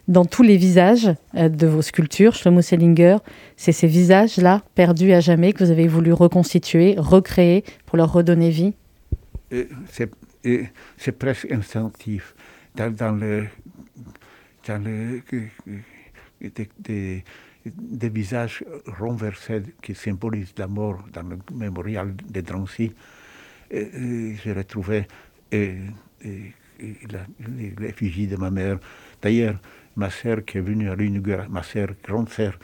dans 0.09 0.25
tous 0.25 0.43
les 0.43 0.57
visages 0.57 1.09
euh, 1.35 1.47
de 1.47 1.67
vos 1.67 1.81
sculptures, 1.81 2.35
Shlomo 2.35 2.61
Sellinger, 2.61 3.17
c'est 3.55 3.71
ces 3.71 3.87
visages-là, 3.87 4.63
perdus 4.75 5.13
à 5.13 5.21
jamais, 5.21 5.53
que 5.53 5.63
vous 5.63 5.71
avez 5.71 5.87
voulu 5.87 6.11
reconstituer, 6.11 6.95
recréer 6.97 7.63
pour 7.85 7.97
leur 7.97 8.11
redonner 8.11 8.49
vie 8.49 8.73
C'est 9.87 11.17
presque 11.17 11.49
instinctif. 11.51 12.35
Dans, 12.75 12.91
dans 12.91 13.11
le, 13.11 13.45
dans 14.67 14.83
le, 14.83 15.21
des, 16.41 17.23
des, 17.65 18.09
visages 18.09 18.63
renversés 18.85 19.61
qui 19.81 19.93
symbolisent 19.93 20.53
la 20.57 20.67
mort 20.67 21.03
dans 21.13 21.23
le 21.23 21.37
mémorial 21.53 22.15
de 22.15 22.41
Drancy, 22.41 22.91
j'ai 23.71 24.53
retrouvé 24.55 25.05
l'effigie 27.79 28.27
de 28.27 28.37
ma 28.37 28.49
mère. 28.49 28.79
D'ailleurs, 29.21 29.59
ma 29.99 30.09
sœur 30.09 30.45
qui 30.45 30.57
est 30.57 30.61
venue 30.61 30.89
à 30.89 30.95
l'inauguration, 30.95 31.51
ma 31.51 31.63
sœur, 31.63 31.89
grande 32.03 32.29
sœur, 32.29 32.57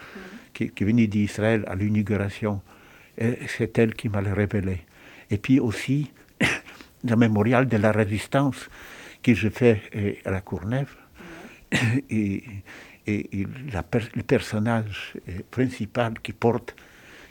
qui, 0.53 0.63
est 0.65 0.83
venue 0.83 1.07
d'Israël 1.07 1.63
à 1.67 1.75
l'inauguration, 1.75 2.61
c'est 3.17 3.77
elle 3.77 3.93
qui 3.93 4.09
m'a 4.09 4.21
le 4.21 4.33
révélé. 4.33 4.85
Et 5.29 5.37
puis 5.37 5.59
aussi, 5.59 6.11
le 7.03 7.15
mémorial 7.15 7.67
de 7.67 7.77
la 7.77 7.91
résistance 7.91 8.69
que 9.21 9.33
je 9.33 9.49
fais 9.49 9.81
euh, 9.95 10.13
à 10.25 10.31
la 10.31 10.41
Courneuve, 10.41 10.95
et, 12.09 12.43
le 13.07 14.23
personnage 14.23 15.13
euh, 15.29 15.39
principal 15.51 16.13
qui 16.23 16.33
porte, 16.33 16.75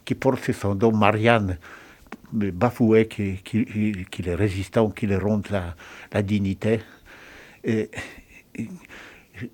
qui 0.04 0.14
porte 0.14 0.52
son 0.52 0.74
nom, 0.74 0.92
Marianne, 0.92 1.58
bafoué, 2.32 3.08
qui, 3.08 3.38
qui, 3.42 3.64
qui, 4.10 4.28
est 4.28 4.34
résistant, 4.34 4.90
qui 4.90 5.06
le 5.06 5.18
rend 5.18 5.42
la, 5.50 5.74
la 6.12 6.22
dignité. 6.22 6.80
Et, 7.64 7.90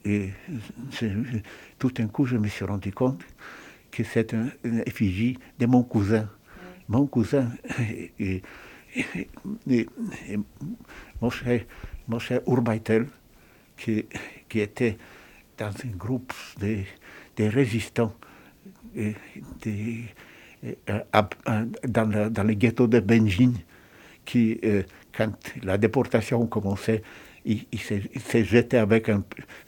et 0.04 0.30
tout 1.78 1.90
d'un 1.90 2.08
coup, 2.08 2.26
je 2.26 2.36
me 2.36 2.48
suis 2.48 2.64
rendu 2.64 2.92
compte 2.92 3.22
que 3.90 4.04
c'est 4.04 4.32
une 4.32 4.82
effigie 4.86 5.38
de 5.58 5.66
mon 5.66 5.82
cousin. 5.82 6.28
Mon 6.88 7.06
cousin, 7.06 7.48
et, 8.18 8.42
mon 11.20 11.30
cher, 11.30 11.64
mon 12.08 12.18
cher 12.18 12.40
qui, 13.76 14.06
qui, 14.48 14.60
était 14.60 14.98
dans 15.56 15.68
un 15.70 15.96
groupe 15.96 16.32
de, 16.58 16.78
de 17.36 17.44
résistants 17.44 18.12
de, 18.94 19.12
dans, 21.86 22.30
dans, 22.30 22.42
le 22.44 22.54
ghetto 22.54 22.86
de 22.86 23.00
Benjin, 23.00 23.52
qui, 24.24 24.58
euh, 24.64 24.82
quand 25.16 25.32
la 25.62 25.78
déportation 25.78 26.46
commençait, 26.46 27.02
il, 27.44 27.66
s'est 27.80 28.44
jeté 28.44 28.76
avec 28.76 29.10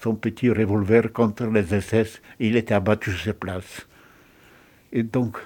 son 0.03 0.15
petit 0.17 0.51
revolver 0.51 1.13
contre 1.13 1.47
les 1.47 1.81
SS 1.81 2.21
et 2.39 2.49
il 2.49 2.57
était 2.57 2.75
abattu 2.75 3.13
sur 3.13 3.35
place. 3.35 3.87
Et 4.93 5.03
donc, 5.03 5.39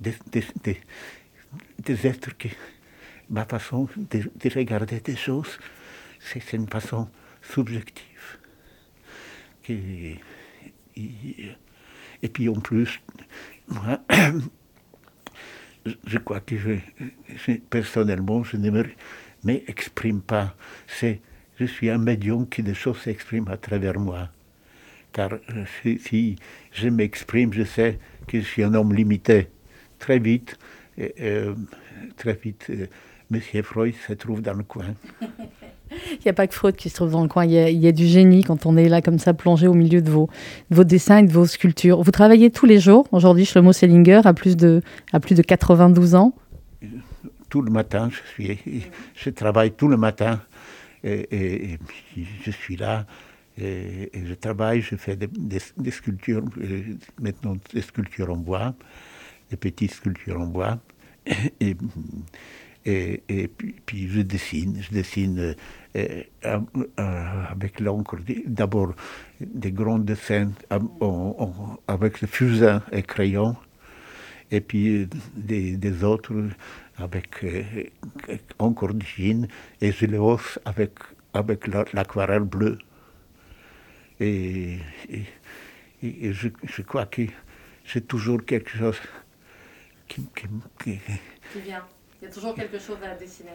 des, 0.00 0.14
êtres 2.06 2.36
qui, 2.36 2.50
ma 3.28 3.44
façon 3.44 3.88
de, 3.96 4.54
regarder 4.54 5.00
des 5.00 5.16
choses, 5.16 5.58
c'est 6.20 6.52
une 6.52 6.68
façon 6.68 7.08
subjective. 7.42 8.04
et, 9.68 10.18
puis 12.32 12.48
en 12.48 12.60
plus, 12.60 13.00
moi, 13.66 14.00
je 16.06 16.18
crois 16.18 16.40
que 16.40 16.56
je, 16.56 16.76
personnellement, 17.70 18.44
je 18.44 18.56
ne 18.56 18.84
m'exprime 19.44 20.22
pas. 20.22 20.54
C'est 20.86 21.20
je 21.58 21.64
suis 21.64 21.90
un 21.90 21.98
médium 21.98 22.48
qui 22.48 22.62
des 22.62 22.74
choses 22.74 22.98
s'expriment 22.98 23.48
à 23.48 23.56
travers 23.56 23.98
moi. 23.98 24.28
Car 25.12 25.32
euh, 25.32 25.64
si, 26.04 26.36
je 26.72 26.88
m'exprime, 26.88 27.52
je 27.52 27.64
sais 27.64 27.98
que 28.26 28.40
je 28.40 28.44
suis 28.44 28.62
un 28.62 28.74
homme 28.74 28.94
limité. 28.94 29.48
Très 29.98 30.18
vite, 30.18 30.56
euh, 31.20 31.54
très 32.16 32.34
vite, 32.34 32.66
euh, 32.70 32.86
Monsieur 33.30 33.62
Freud 33.62 33.94
se 34.06 34.12
trouve 34.12 34.40
dans 34.40 34.54
le 34.54 34.62
coin. 34.62 34.94
Il 35.90 36.18
n'y 36.24 36.28
a 36.28 36.34
pas 36.34 36.46
que 36.46 36.54
Freud 36.54 36.76
qui 36.76 36.90
se 36.90 36.94
trouve 36.94 37.12
dans 37.12 37.22
le 37.22 37.28
coin, 37.28 37.46
il 37.46 37.52
y, 37.52 37.88
a, 37.88 37.92
du 37.92 38.06
génie 38.06 38.44
quand 38.44 38.66
on 38.66 38.76
est 38.76 38.90
là 38.90 39.00
comme 39.00 39.18
ça 39.18 39.32
plongé 39.32 39.66
au 39.66 39.72
milieu 39.72 40.02
de 40.02 40.10
vos, 40.10 40.28
vos 40.70 40.84
dessins 40.84 41.16
et 41.16 41.22
de 41.22 41.32
vos 41.32 41.46
sculptures. 41.46 42.02
Vous 42.02 42.10
travaillez 42.10 42.50
tous 42.50 42.66
les 42.66 42.78
jours, 42.78 43.06
aujourd'hui 43.10 43.46
Shlomo 43.46 43.72
Sellinger 43.72 44.20
a 44.24 44.34
plus 44.34 44.54
de, 44.54 44.82
à 45.14 45.20
plus 45.20 45.34
de 45.34 45.40
92 45.40 46.14
ans? 46.14 46.34
Tout 47.48 47.62
le 47.62 47.70
matin, 47.70 48.10
je, 48.10 48.18
suis, 48.34 48.58
je 49.14 49.30
travaille 49.30 49.70
tout 49.70 49.88
le 49.88 49.96
matin 49.96 50.40
et, 51.08 51.78
je 52.44 52.50
suis 52.50 52.76
là 52.76 53.06
et, 53.60 54.10
je 54.24 54.34
travaille, 54.34 54.80
je 54.82 54.96
fais 54.96 55.16
des, 55.16 55.90
sculptures, 55.90 56.44
euh, 56.60 56.82
maintenant 57.20 57.56
des 57.72 57.82
sculptures 57.82 58.30
en 58.30 58.36
bois, 58.36 58.74
des 59.50 59.56
petites 59.56 59.94
sculptures 59.94 60.40
en 60.40 60.46
bois. 60.46 60.78
Et, 61.60 61.76
et, 63.28 63.48
puis, 63.84 64.08
je 64.08 64.20
dessine, 64.20 64.80
je 64.80 64.90
dessine 64.90 65.54
euh, 65.96 66.22
euh, 66.46 66.60
avec 67.50 67.80
l'encre, 67.80 68.16
d'abord 68.46 68.94
des 69.40 69.72
grands 69.72 69.98
dessins 69.98 70.52
avec 71.86 72.20
le 72.22 72.28
fusain 72.28 72.82
et 72.92 73.02
crayon, 73.02 73.56
et 74.50 74.62
puis 74.62 75.06
des, 75.36 75.76
des 75.76 76.04
autres 76.04 76.32
avec 76.98 77.44
euh, 77.44 77.62
encore 78.58 78.94
du 78.94 79.06
jean 79.06 79.48
et 79.80 79.92
je 79.92 80.06
le 80.06 80.20
hausse 80.20 80.58
avec, 80.64 80.92
avec 81.32 81.66
l'aquarelle 81.92 82.44
bleue. 82.44 82.78
Et, 84.20 84.78
et, 86.02 86.32
je, 86.32 86.48
je, 86.64 86.82
crois 86.82 87.06
que 87.06 87.22
c'est 87.86 88.06
toujours 88.06 88.44
quelque 88.44 88.70
chose 88.70 88.98
qui, 90.08 90.26
qui, 90.34 90.98
vient. 91.60 91.84
Il 92.20 92.24
y 92.24 92.28
a 92.28 92.32
toujours 92.32 92.54
quelque 92.54 92.78
chose 92.78 92.98
à 93.02 93.14
dessiner. 93.14 93.52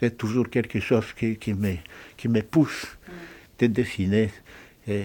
C'est 0.00 0.16
toujours 0.16 0.48
quelque 0.48 0.80
chose 0.80 1.12
qui, 1.12 1.36
qui, 1.36 1.52
me, 1.52 1.74
qui 2.16 2.28
me 2.28 2.40
pousse 2.42 2.86
mm. 3.06 3.12
de 3.58 3.66
dessiner. 3.66 4.30
Et, 4.86 5.04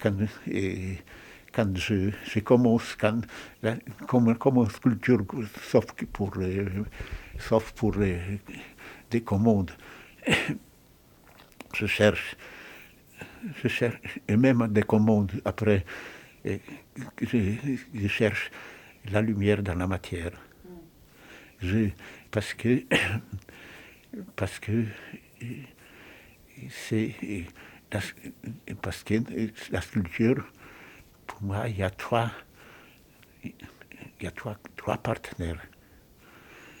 quand, 0.00 0.14
quand 1.58 1.76
je, 1.76 2.12
je 2.24 2.38
commence, 2.38 2.94
quand, 2.94 3.20
comme, 4.06 4.38
comme 4.38 4.70
sculpture, 4.70 5.24
sauf 5.60 5.86
pour, 6.12 6.32
sauf 7.36 7.72
pour 7.72 7.96
des 7.96 9.20
commandes, 9.24 9.72
je 11.74 11.86
cherche, 11.86 12.36
je 13.60 13.66
cherche, 13.66 13.98
et 14.28 14.36
même 14.36 14.68
des 14.68 14.84
commandes 14.84 15.32
après, 15.44 15.84
je, 16.44 18.06
cherche 18.06 18.52
la 19.10 19.20
lumière 19.20 19.60
dans 19.60 19.74
la 19.74 19.88
matière. 19.88 20.30
Parce 22.30 22.54
que, 22.54 22.84
parce 24.36 24.60
que 24.60 24.84
c'est 26.70 27.16
parce 28.80 29.02
que 29.02 29.14
la 29.72 29.80
sculpture, 29.80 30.44
pour 31.28 31.42
moi, 31.42 31.68
il 31.68 31.78
y 31.78 31.82
a 31.84 31.90
trois, 31.90 32.32
il 33.44 33.52
y 34.22 34.26
a 34.26 34.32
trois, 34.32 34.56
trois 34.76 34.96
partenaires. 34.98 35.62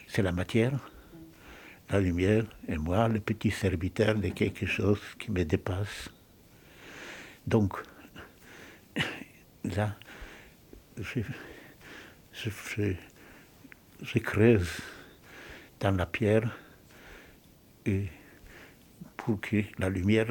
C'est 0.08 0.22
la 0.22 0.32
matière, 0.32 0.72
la 1.90 2.00
lumière 2.00 2.44
et 2.66 2.78
moi, 2.78 3.06
le 3.08 3.20
petit 3.20 3.52
serviteur 3.52 4.16
de 4.16 4.30
quelque 4.30 4.66
chose 4.66 5.00
qui 5.18 5.30
me 5.30 5.44
dépasse. 5.44 6.10
Donc, 7.46 7.74
là, 9.64 9.94
je, 10.96 11.20
je, 12.32 14.18
creuse 14.18 14.80
dans 15.80 15.92
la 15.92 16.06
pierre 16.06 16.56
et 17.86 18.08
pour 19.16 19.40
que 19.40 19.62
la 19.78 19.88
lumière, 19.88 20.28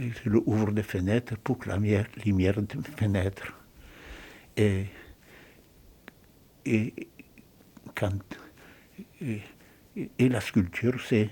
je 0.00 0.30
ouvre 0.46 0.72
des 0.72 0.82
fenêtres 0.82 1.36
pour 1.38 1.58
que 1.58 1.68
la 1.68 1.76
lumière, 1.76 2.06
lumière 2.24 2.56
pénètre. 2.96 3.52
Et, 4.56 4.86
et 6.64 6.94
quand 7.94 8.18
et, 9.20 10.28
la 10.28 10.40
sculpture, 10.40 11.00
c'est 11.06 11.30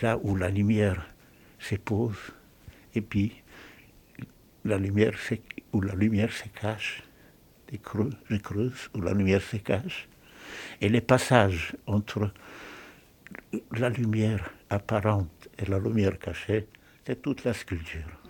là 0.00 0.18
où 0.22 0.36
la 0.36 0.48
lumière 0.48 1.06
se 1.58 1.74
pose 1.74 2.16
et 2.94 3.00
puis 3.00 3.42
la 4.64 4.78
lumière 4.78 5.14
où 5.72 5.80
la 5.80 5.94
lumière 5.94 6.32
se 6.32 6.48
cache, 6.48 7.02
je 7.72 8.36
creuse 8.36 8.90
où 8.94 9.00
la 9.00 9.12
lumière 9.12 9.42
se 9.42 9.56
cache, 9.56 10.08
et 10.80 10.88
les 10.88 11.00
passages 11.00 11.76
entre 11.86 12.32
la 13.72 13.88
lumière 13.88 14.50
apparente 14.70 15.48
et 15.58 15.66
la 15.66 15.78
lumière 15.78 16.18
cachée, 16.18 16.66
c'est 17.04 17.20
toute 17.20 17.44
la 17.44 17.52
sculpture 17.52 18.20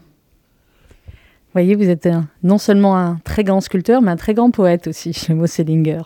voyez, 1.52 1.74
vous 1.74 1.88
êtes 1.88 2.08
non 2.42 2.58
seulement 2.58 2.96
un 2.96 3.18
très 3.24 3.44
grand 3.44 3.60
sculpteur, 3.60 4.02
mais 4.02 4.10
un 4.10 4.16
très 4.16 4.34
grand 4.34 4.50
poète 4.50 4.86
aussi, 4.86 5.12
chez 5.14 5.34
Sellinger. 5.46 6.02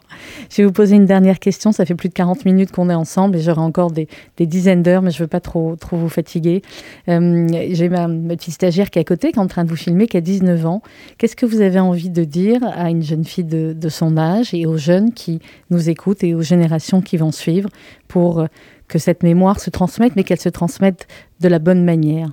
Je 0.51 0.59
vais 0.59 0.67
vous 0.67 0.73
poser 0.73 0.97
une 0.97 1.07
dernière 1.07 1.39
question. 1.39 1.73
Ça 1.73 1.85
fait 1.85 1.95
plus 1.95 2.09
de 2.09 2.15
40 2.15 2.45
minutes 2.45 2.73
qu'on 2.73 2.89
est 2.89 2.95
ensemble 2.95 3.37
et 3.37 3.41
j'aurai 3.41 3.61
encore 3.61 3.91
des, 3.91 4.09
dizaines 4.39 4.83
d'heures, 4.83 5.03
mais 5.03 5.11
je 5.11 5.19
ne 5.19 5.25
veux 5.25 5.29
pas 5.29 5.41
trop, 5.41 5.77
trop 5.77 5.97
vous 5.97 6.09
fatiguer. 6.09 6.63
Euh, 7.09 7.47
j'ai 7.71 7.89
ma, 7.89 8.09
petite 8.09 8.55
stagiaire 8.55 8.91
qui 8.91 8.99
est 8.99 9.03
à 9.03 9.05
côté, 9.05 9.33
qui 9.33 9.39
est 9.39 9.43
en 9.43 9.47
train 9.47 9.65
de 9.65 9.71
vous 9.71 9.77
filmer, 9.77 10.07
qui 10.07 10.17
a 10.17 10.21
19 10.21 10.67
ans. 10.67 10.83
Qu'est-ce 11.19 11.37
que 11.37 11.47
vous 11.47 11.61
avez 11.61 11.81
envie 11.81 12.11
de 12.11 12.25
dire 12.25 12.61
à 12.75 12.91
une 12.91 13.03
jeune 13.03 13.25
fille 13.25 13.45
de 13.45 13.89
son 13.89 14.17
âge 14.17 14.55
et 14.55 14.67
aux 14.67 14.79
jeunes 14.79 15.13
qui 15.13 15.41
nous 15.71 15.91
écoutent 15.91 16.25
et 16.25 16.35
aux 16.35 16.43
générations 16.43 17.03
qui 17.03 17.17
vont 17.17 17.33
suivre 17.33 17.69
pour 18.09 18.47
que 18.89 18.99
cette 18.99 19.23
mémoire 19.23 19.61
se 19.61 19.71
transmette, 19.71 20.17
mais 20.17 20.25
qu'elle 20.25 20.41
se 20.41 20.49
transmette 20.49 21.07
de 21.41 21.49
la 21.49 21.59
bonne 21.59 21.85
manière 21.85 22.31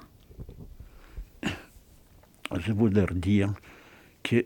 je 2.60 2.72
voudrais 2.72 3.14
dire 3.14 3.54
que 4.24 4.46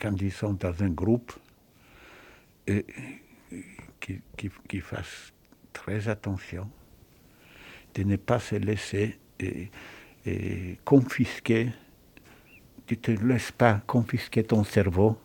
quand 0.00 0.14
ils 0.20 0.32
sont 0.32 0.54
dans 0.54 0.82
un 0.82 0.90
groupe, 0.90 1.32
qu'ils 4.00 4.82
fassent 4.82 5.32
très 5.72 6.08
attention 6.08 6.68
de 7.94 8.02
ne 8.02 8.16
pas 8.16 8.38
se 8.38 8.56
laisser 8.56 9.18
confisquer. 10.84 11.72
Tu 12.86 12.94
ne 12.94 13.00
te 13.00 13.10
laisses 13.10 13.52
pas 13.52 13.80
confisquer 13.86 14.44
ton 14.44 14.62
cerveau, 14.62 15.18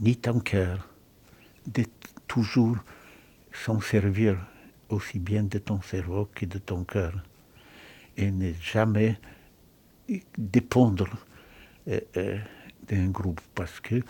ni 0.00 0.16
ton 0.16 0.40
cœur, 0.40 0.88
de 1.66 1.84
toujours 2.26 2.76
s'en 3.52 3.80
servir 3.80 4.36
aussi 4.88 5.18
bien 5.18 5.42
de 5.44 5.58
ton 5.58 5.80
cerveau 5.82 6.28
que 6.34 6.46
de 6.46 6.58
ton 6.58 6.84
cœur. 6.84 7.12
Et 8.16 8.30
ne 8.30 8.52
jamais 8.60 9.18
dépendre 10.36 11.08
euh, 11.88 12.00
euh, 12.16 12.38
d'un 12.88 13.08
groupe 13.08 13.40
parce 13.54 13.80
que 13.80 14.02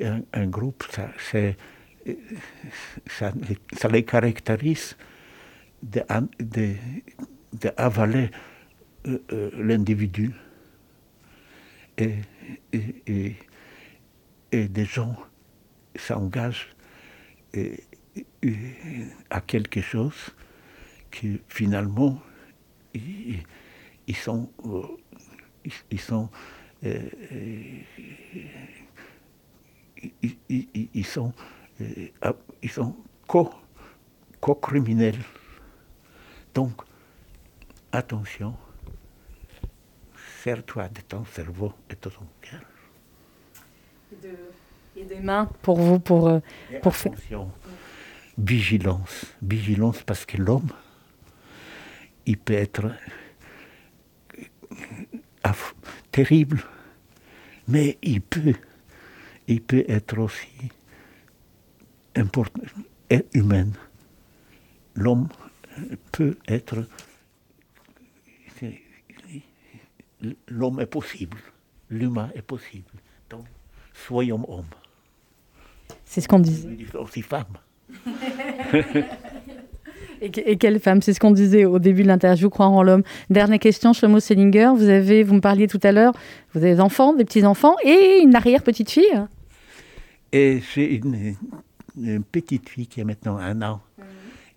un, 0.00 0.46
groupe, 0.46 0.84
ça, 0.90 1.10
ça, 3.08 3.32
les 3.90 4.04
caractérise 4.04 4.96
d'avaler 5.82 6.78
de, 9.04 9.22
euh, 9.32 9.50
l'individu 9.54 10.32
et, 11.96 12.14
et, 12.72 13.34
des 14.68 14.84
gens 14.84 15.16
s'engagent 15.96 16.68
à 19.30 19.40
quelque 19.40 19.80
chose 19.80 20.30
qui 21.10 21.40
finalement 21.48 22.20
ils, 22.94 23.42
ils 24.06 24.16
sont 24.16 24.50
ils, 25.90 26.00
sont, 26.00 26.28
euh, 26.84 27.08
ils, 30.94 31.04
sont, 31.04 31.32
euh, 31.80 32.32
ils 32.62 32.70
sont 32.70 32.96
co, 33.26 33.50
co-criminels. 34.40 35.18
Donc, 36.54 36.72
attention, 37.92 38.54
sers-toi 40.42 40.88
de 40.88 41.00
ton 41.02 41.24
cerveau 41.24 41.72
et 41.90 41.94
de 41.94 42.10
ton 42.10 42.26
cœur. 42.40 42.60
Et, 44.96 45.04
des 45.04 45.20
mains 45.20 45.48
pour 45.62 45.78
vous, 45.78 46.00
pour, 46.00 46.28
euh, 46.28 46.40
pour 46.82 46.96
faire. 46.96 47.12
Vigilance, 48.38 49.26
vigilance 49.42 50.02
parce 50.04 50.24
que 50.24 50.36
l'homme, 50.36 50.68
il 52.24 52.38
peut 52.38 52.54
être 52.54 52.92
terrible, 56.12 56.62
mais 57.66 57.98
il 58.02 58.20
peut, 58.20 58.54
il 59.48 59.60
peut 59.60 59.84
être 59.88 60.18
aussi 60.18 60.48
important, 62.14 62.62
humain. 63.34 63.70
L'homme 64.94 65.28
peut 66.12 66.38
être, 66.46 66.86
l'homme 70.48 70.80
est 70.80 70.86
possible, 70.86 71.38
l'humain 71.90 72.30
est 72.34 72.42
possible. 72.42 72.90
Donc, 73.30 73.46
soyons 73.94 74.44
hommes. 74.48 74.74
C'est 76.04 76.20
ce 76.20 76.28
qu'on 76.28 76.38
disait. 76.38 76.76
Aussi 76.94 77.22
femme. 77.22 77.58
Et, 80.20 80.56
quelle 80.56 80.80
femme 80.80 81.02
C'est 81.02 81.12
ce 81.12 81.20
qu'on 81.20 81.30
disait 81.30 81.64
au 81.64 81.78
début 81.78 82.02
de 82.02 82.08
l'interview, 82.08 82.50
croire 82.50 82.72
en 82.72 82.82
l'homme. 82.82 83.02
Dernière 83.30 83.58
question, 83.58 83.92
Shlomo 83.92 84.20
Sellinger. 84.20 84.72
Vous, 84.74 84.88
avez, 84.88 85.22
vous 85.22 85.34
me 85.34 85.40
parliez 85.40 85.68
tout 85.68 85.80
à 85.82 85.92
l'heure, 85.92 86.12
vous 86.52 86.60
avez 86.60 86.74
des 86.74 86.80
enfants, 86.80 87.14
des 87.14 87.24
petits-enfants 87.24 87.76
et 87.84 88.20
une 88.22 88.34
arrière-petite-fille 88.34 89.26
Et 90.32 90.60
j'ai 90.74 90.94
une, 90.94 91.36
petite 92.32 92.68
fille 92.68 92.86
qui 92.86 93.00
a 93.00 93.04
maintenant 93.04 93.38
un 93.38 93.62
an. 93.62 93.80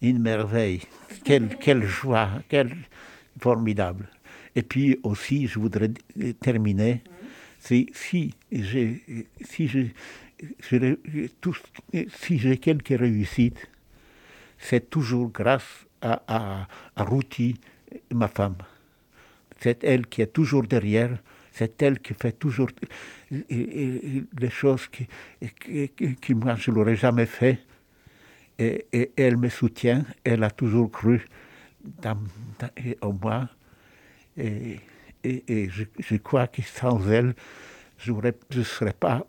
Une 0.01 0.19
merveille. 0.19 0.81
Quelle, 1.23 1.49
quelle 1.59 1.83
joie, 1.83 2.29
quelle 2.49 2.75
formidable. 3.39 4.07
Et 4.55 4.63
puis 4.63 4.99
aussi, 5.03 5.45
je 5.47 5.59
voudrais 5.59 5.91
terminer. 6.39 6.93
Mhm. 6.93 7.27
Si, 7.59 7.89
si 7.93 8.33
j'ai 8.51 9.03
si 9.41 9.69
si 10.61 12.37
j'ai 12.39 12.57
quelques 12.57 12.99
réussites, 12.99 13.69
c'est 14.57 14.89
toujours 14.89 15.29
grâce 15.31 15.85
à, 16.01 16.21
à, 16.27 17.05
ma 18.13 18.27
femme. 18.27 18.57
C'est 19.59 19.83
elle 19.83 20.07
qui 20.07 20.21
est 20.21 20.33
toujours 20.33 20.63
derrière, 20.63 21.17
c'est 21.51 21.81
elle 21.81 21.99
qui 21.99 22.13
fait 22.13 22.31
toujours 22.31 22.69
les 23.29 24.49
choses 24.49 24.87
qui, 24.87 26.33
moi 26.33 26.55
je 26.55 26.71
l'aurais 26.71 26.95
jamais 26.95 27.25
fait. 27.25 27.59
Et, 28.57 29.11
elle 29.17 29.37
me 29.37 29.49
soutient, 29.49 30.05
elle 30.23 30.43
a 30.43 30.51
toujours 30.51 30.91
cru 30.91 31.25
en 33.01 33.13
moi. 33.13 33.49
Et, 34.37 34.79
je, 35.23 36.15
crois 36.17 36.47
que 36.47 36.61
sans 36.61 37.07
elle, 37.09 37.33
je 37.97 38.11
ne 38.11 38.63
serais 38.63 38.93
pas, 38.93 39.25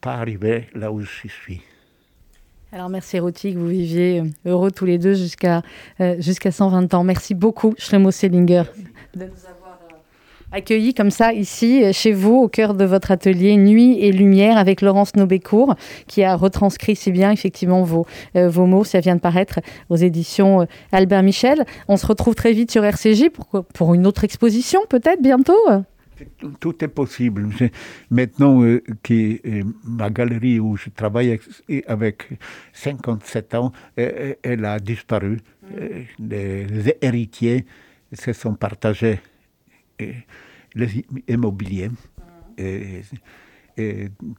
pas 0.00 0.14
arrivé 0.14 0.68
là 0.74 0.92
où 0.92 1.00
je 1.00 1.28
suis. 1.28 1.62
Alors 2.70 2.90
merci 2.90 3.18
Ruti 3.18 3.54
que 3.54 3.58
vous 3.58 3.68
viviez 3.68 4.20
euh, 4.20 4.50
heureux 4.50 4.70
tous 4.70 4.84
les 4.84 4.98
deux 4.98 5.14
jusqu'à 5.14 5.62
euh, 6.00 6.16
jusqu'à 6.18 6.50
120 6.50 6.92
ans. 6.92 7.02
Merci 7.02 7.34
beaucoup 7.34 7.74
Shlomo 7.78 8.10
Sellinger 8.10 8.64
de 9.14 9.24
nous 9.24 9.46
avoir 9.48 9.78
euh, 9.90 9.94
accueillis 10.52 10.92
comme 10.92 11.10
ça 11.10 11.32
ici 11.32 11.90
chez 11.94 12.12
vous 12.12 12.34
au 12.34 12.48
cœur 12.48 12.74
de 12.74 12.84
votre 12.84 13.10
atelier 13.10 13.56
Nuit 13.56 13.98
et 14.00 14.12
Lumière 14.12 14.58
avec 14.58 14.82
Laurence 14.82 15.16
Nobécourt 15.16 15.76
qui 16.06 16.22
a 16.22 16.36
retranscrit 16.36 16.94
si 16.94 17.10
bien 17.10 17.30
effectivement 17.30 17.82
vos, 17.84 18.06
vos 18.34 18.66
mots. 18.66 18.84
Ça 18.84 19.00
vient 19.00 19.16
de 19.16 19.20
paraître 19.20 19.60
aux 19.88 19.96
éditions 19.96 20.66
Albert 20.92 21.22
Michel. 21.22 21.64
On 21.88 21.96
se 21.96 22.06
retrouve 22.06 22.34
très 22.34 22.52
vite 22.52 22.70
sur 22.70 22.84
RCJ 22.84 23.30
pour, 23.30 23.64
pour 23.72 23.94
une 23.94 24.06
autre 24.06 24.24
exposition 24.24 24.80
peut-être 24.90 25.22
bientôt 25.22 25.56
Tout 26.60 26.84
est 26.84 26.88
possible. 26.88 27.48
Maintenant 28.10 28.62
euh, 28.62 28.82
que 29.02 29.40
euh, 29.46 29.64
ma 29.84 30.10
galerie 30.10 30.60
où 30.60 30.76
je 30.76 30.90
travaille 30.90 31.38
avec 31.86 32.28
57 32.72 33.54
ans, 33.54 33.72
euh, 33.98 34.34
elle 34.42 34.64
a 34.64 34.78
disparu. 34.78 35.38
Les, 36.18 36.96
héritiers 37.02 37.66
se 38.12 38.32
sont 38.32 38.54
partagés 38.54 39.20
les 39.98 41.04
immobiliers. 41.26 41.90
Et, 42.56 43.02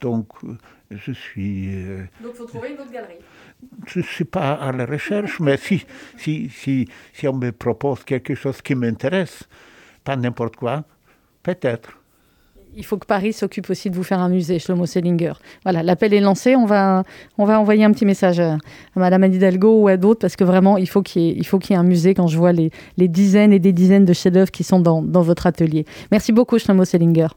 donc, 0.01 0.27
je 0.91 1.11
suis. 1.13 1.67
donc, 2.21 2.31
il 2.33 2.35
faut 2.35 2.45
trouver 2.45 2.71
une 2.71 2.79
autre 2.79 2.91
galerie. 2.91 3.19
Je 3.87 3.99
ne 3.99 4.03
suis 4.03 4.25
pas 4.25 4.53
à 4.53 4.71
la 4.73 4.85
recherche, 4.85 5.39
mais 5.39 5.55
si, 5.55 5.85
si, 6.17 6.49
si, 6.49 6.89
si 7.13 7.27
on 7.27 7.33
me 7.33 7.51
propose 7.51 8.03
quelque 8.03 8.35
chose 8.35 8.61
qui 8.61 8.75
m'intéresse, 8.75 9.47
pas 10.03 10.17
n'importe 10.17 10.57
quoi, 10.57 10.85
peut-être. 11.55 11.99
Il 12.75 12.85
faut 12.85 12.97
que 12.97 13.05
Paris 13.05 13.33
s'occupe 13.33 13.69
aussi 13.69 13.89
de 13.89 13.95
vous 13.95 14.03
faire 14.03 14.19
un 14.19 14.29
musée, 14.29 14.59
Shlomo 14.59 14.85
Sellinger. 14.85 15.33
Voilà, 15.63 15.81
l'appel 15.81 16.13
est 16.13 16.19
lancé. 16.19 16.55
On 16.55 16.65
va, 16.65 17.03
on 17.37 17.45
va 17.45 17.59
envoyer 17.59 17.83
un 17.83 17.91
petit 17.91 18.05
message 18.05 18.39
à, 18.39 18.57
Madame 18.95 19.23
Anne 19.23 19.33
Hidalgo 19.33 19.81
ou 19.81 19.87
à 19.87 19.97
d'autres 19.97 20.21
parce 20.21 20.35
que 20.35 20.43
vraiment, 20.43 20.77
il 20.77 20.87
faut 20.87 21.01
qu'il 21.01 21.21
y, 21.21 21.29
ait, 21.29 21.33
il 21.33 21.69
y 21.69 21.73
ait 21.73 21.75
un 21.75 21.83
musée 21.83 22.13
quand 22.13 22.27
je 22.27 22.37
vois 22.37 22.51
les, 22.51 22.71
les 22.97 23.07
dizaines 23.07 23.53
et 23.53 23.59
des 23.59 23.73
dizaines 23.73 24.05
de 24.05 24.13
chefs-d'œuvre 24.13 24.51
qui 24.51 24.63
sont 24.63 24.79
dans, 24.79 25.01
dans, 25.01 25.23
votre 25.23 25.47
atelier. 25.47 25.85
Merci 26.11 26.31
beaucoup, 26.31 26.59
Shlomo 26.59 26.85
Sellinger. 26.85 27.27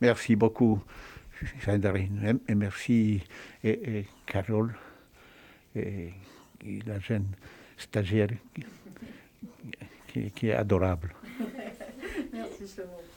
Merci 0.00 0.34
beaucoup, 0.34 0.80
Jeanne 1.64 2.40
Et 2.48 2.54
merci, 2.54 3.22
et, 3.62 4.04
Carole, 4.26 4.74
et, 5.76 6.10
la 6.86 6.98
jeune 6.98 7.26
stagiaire 7.78 8.28
qui, 10.08 10.30
qui 10.32 10.48
est 10.48 10.54
adorable. 10.54 11.14
Merci, 12.32 12.66
Shlomo. 12.66 13.11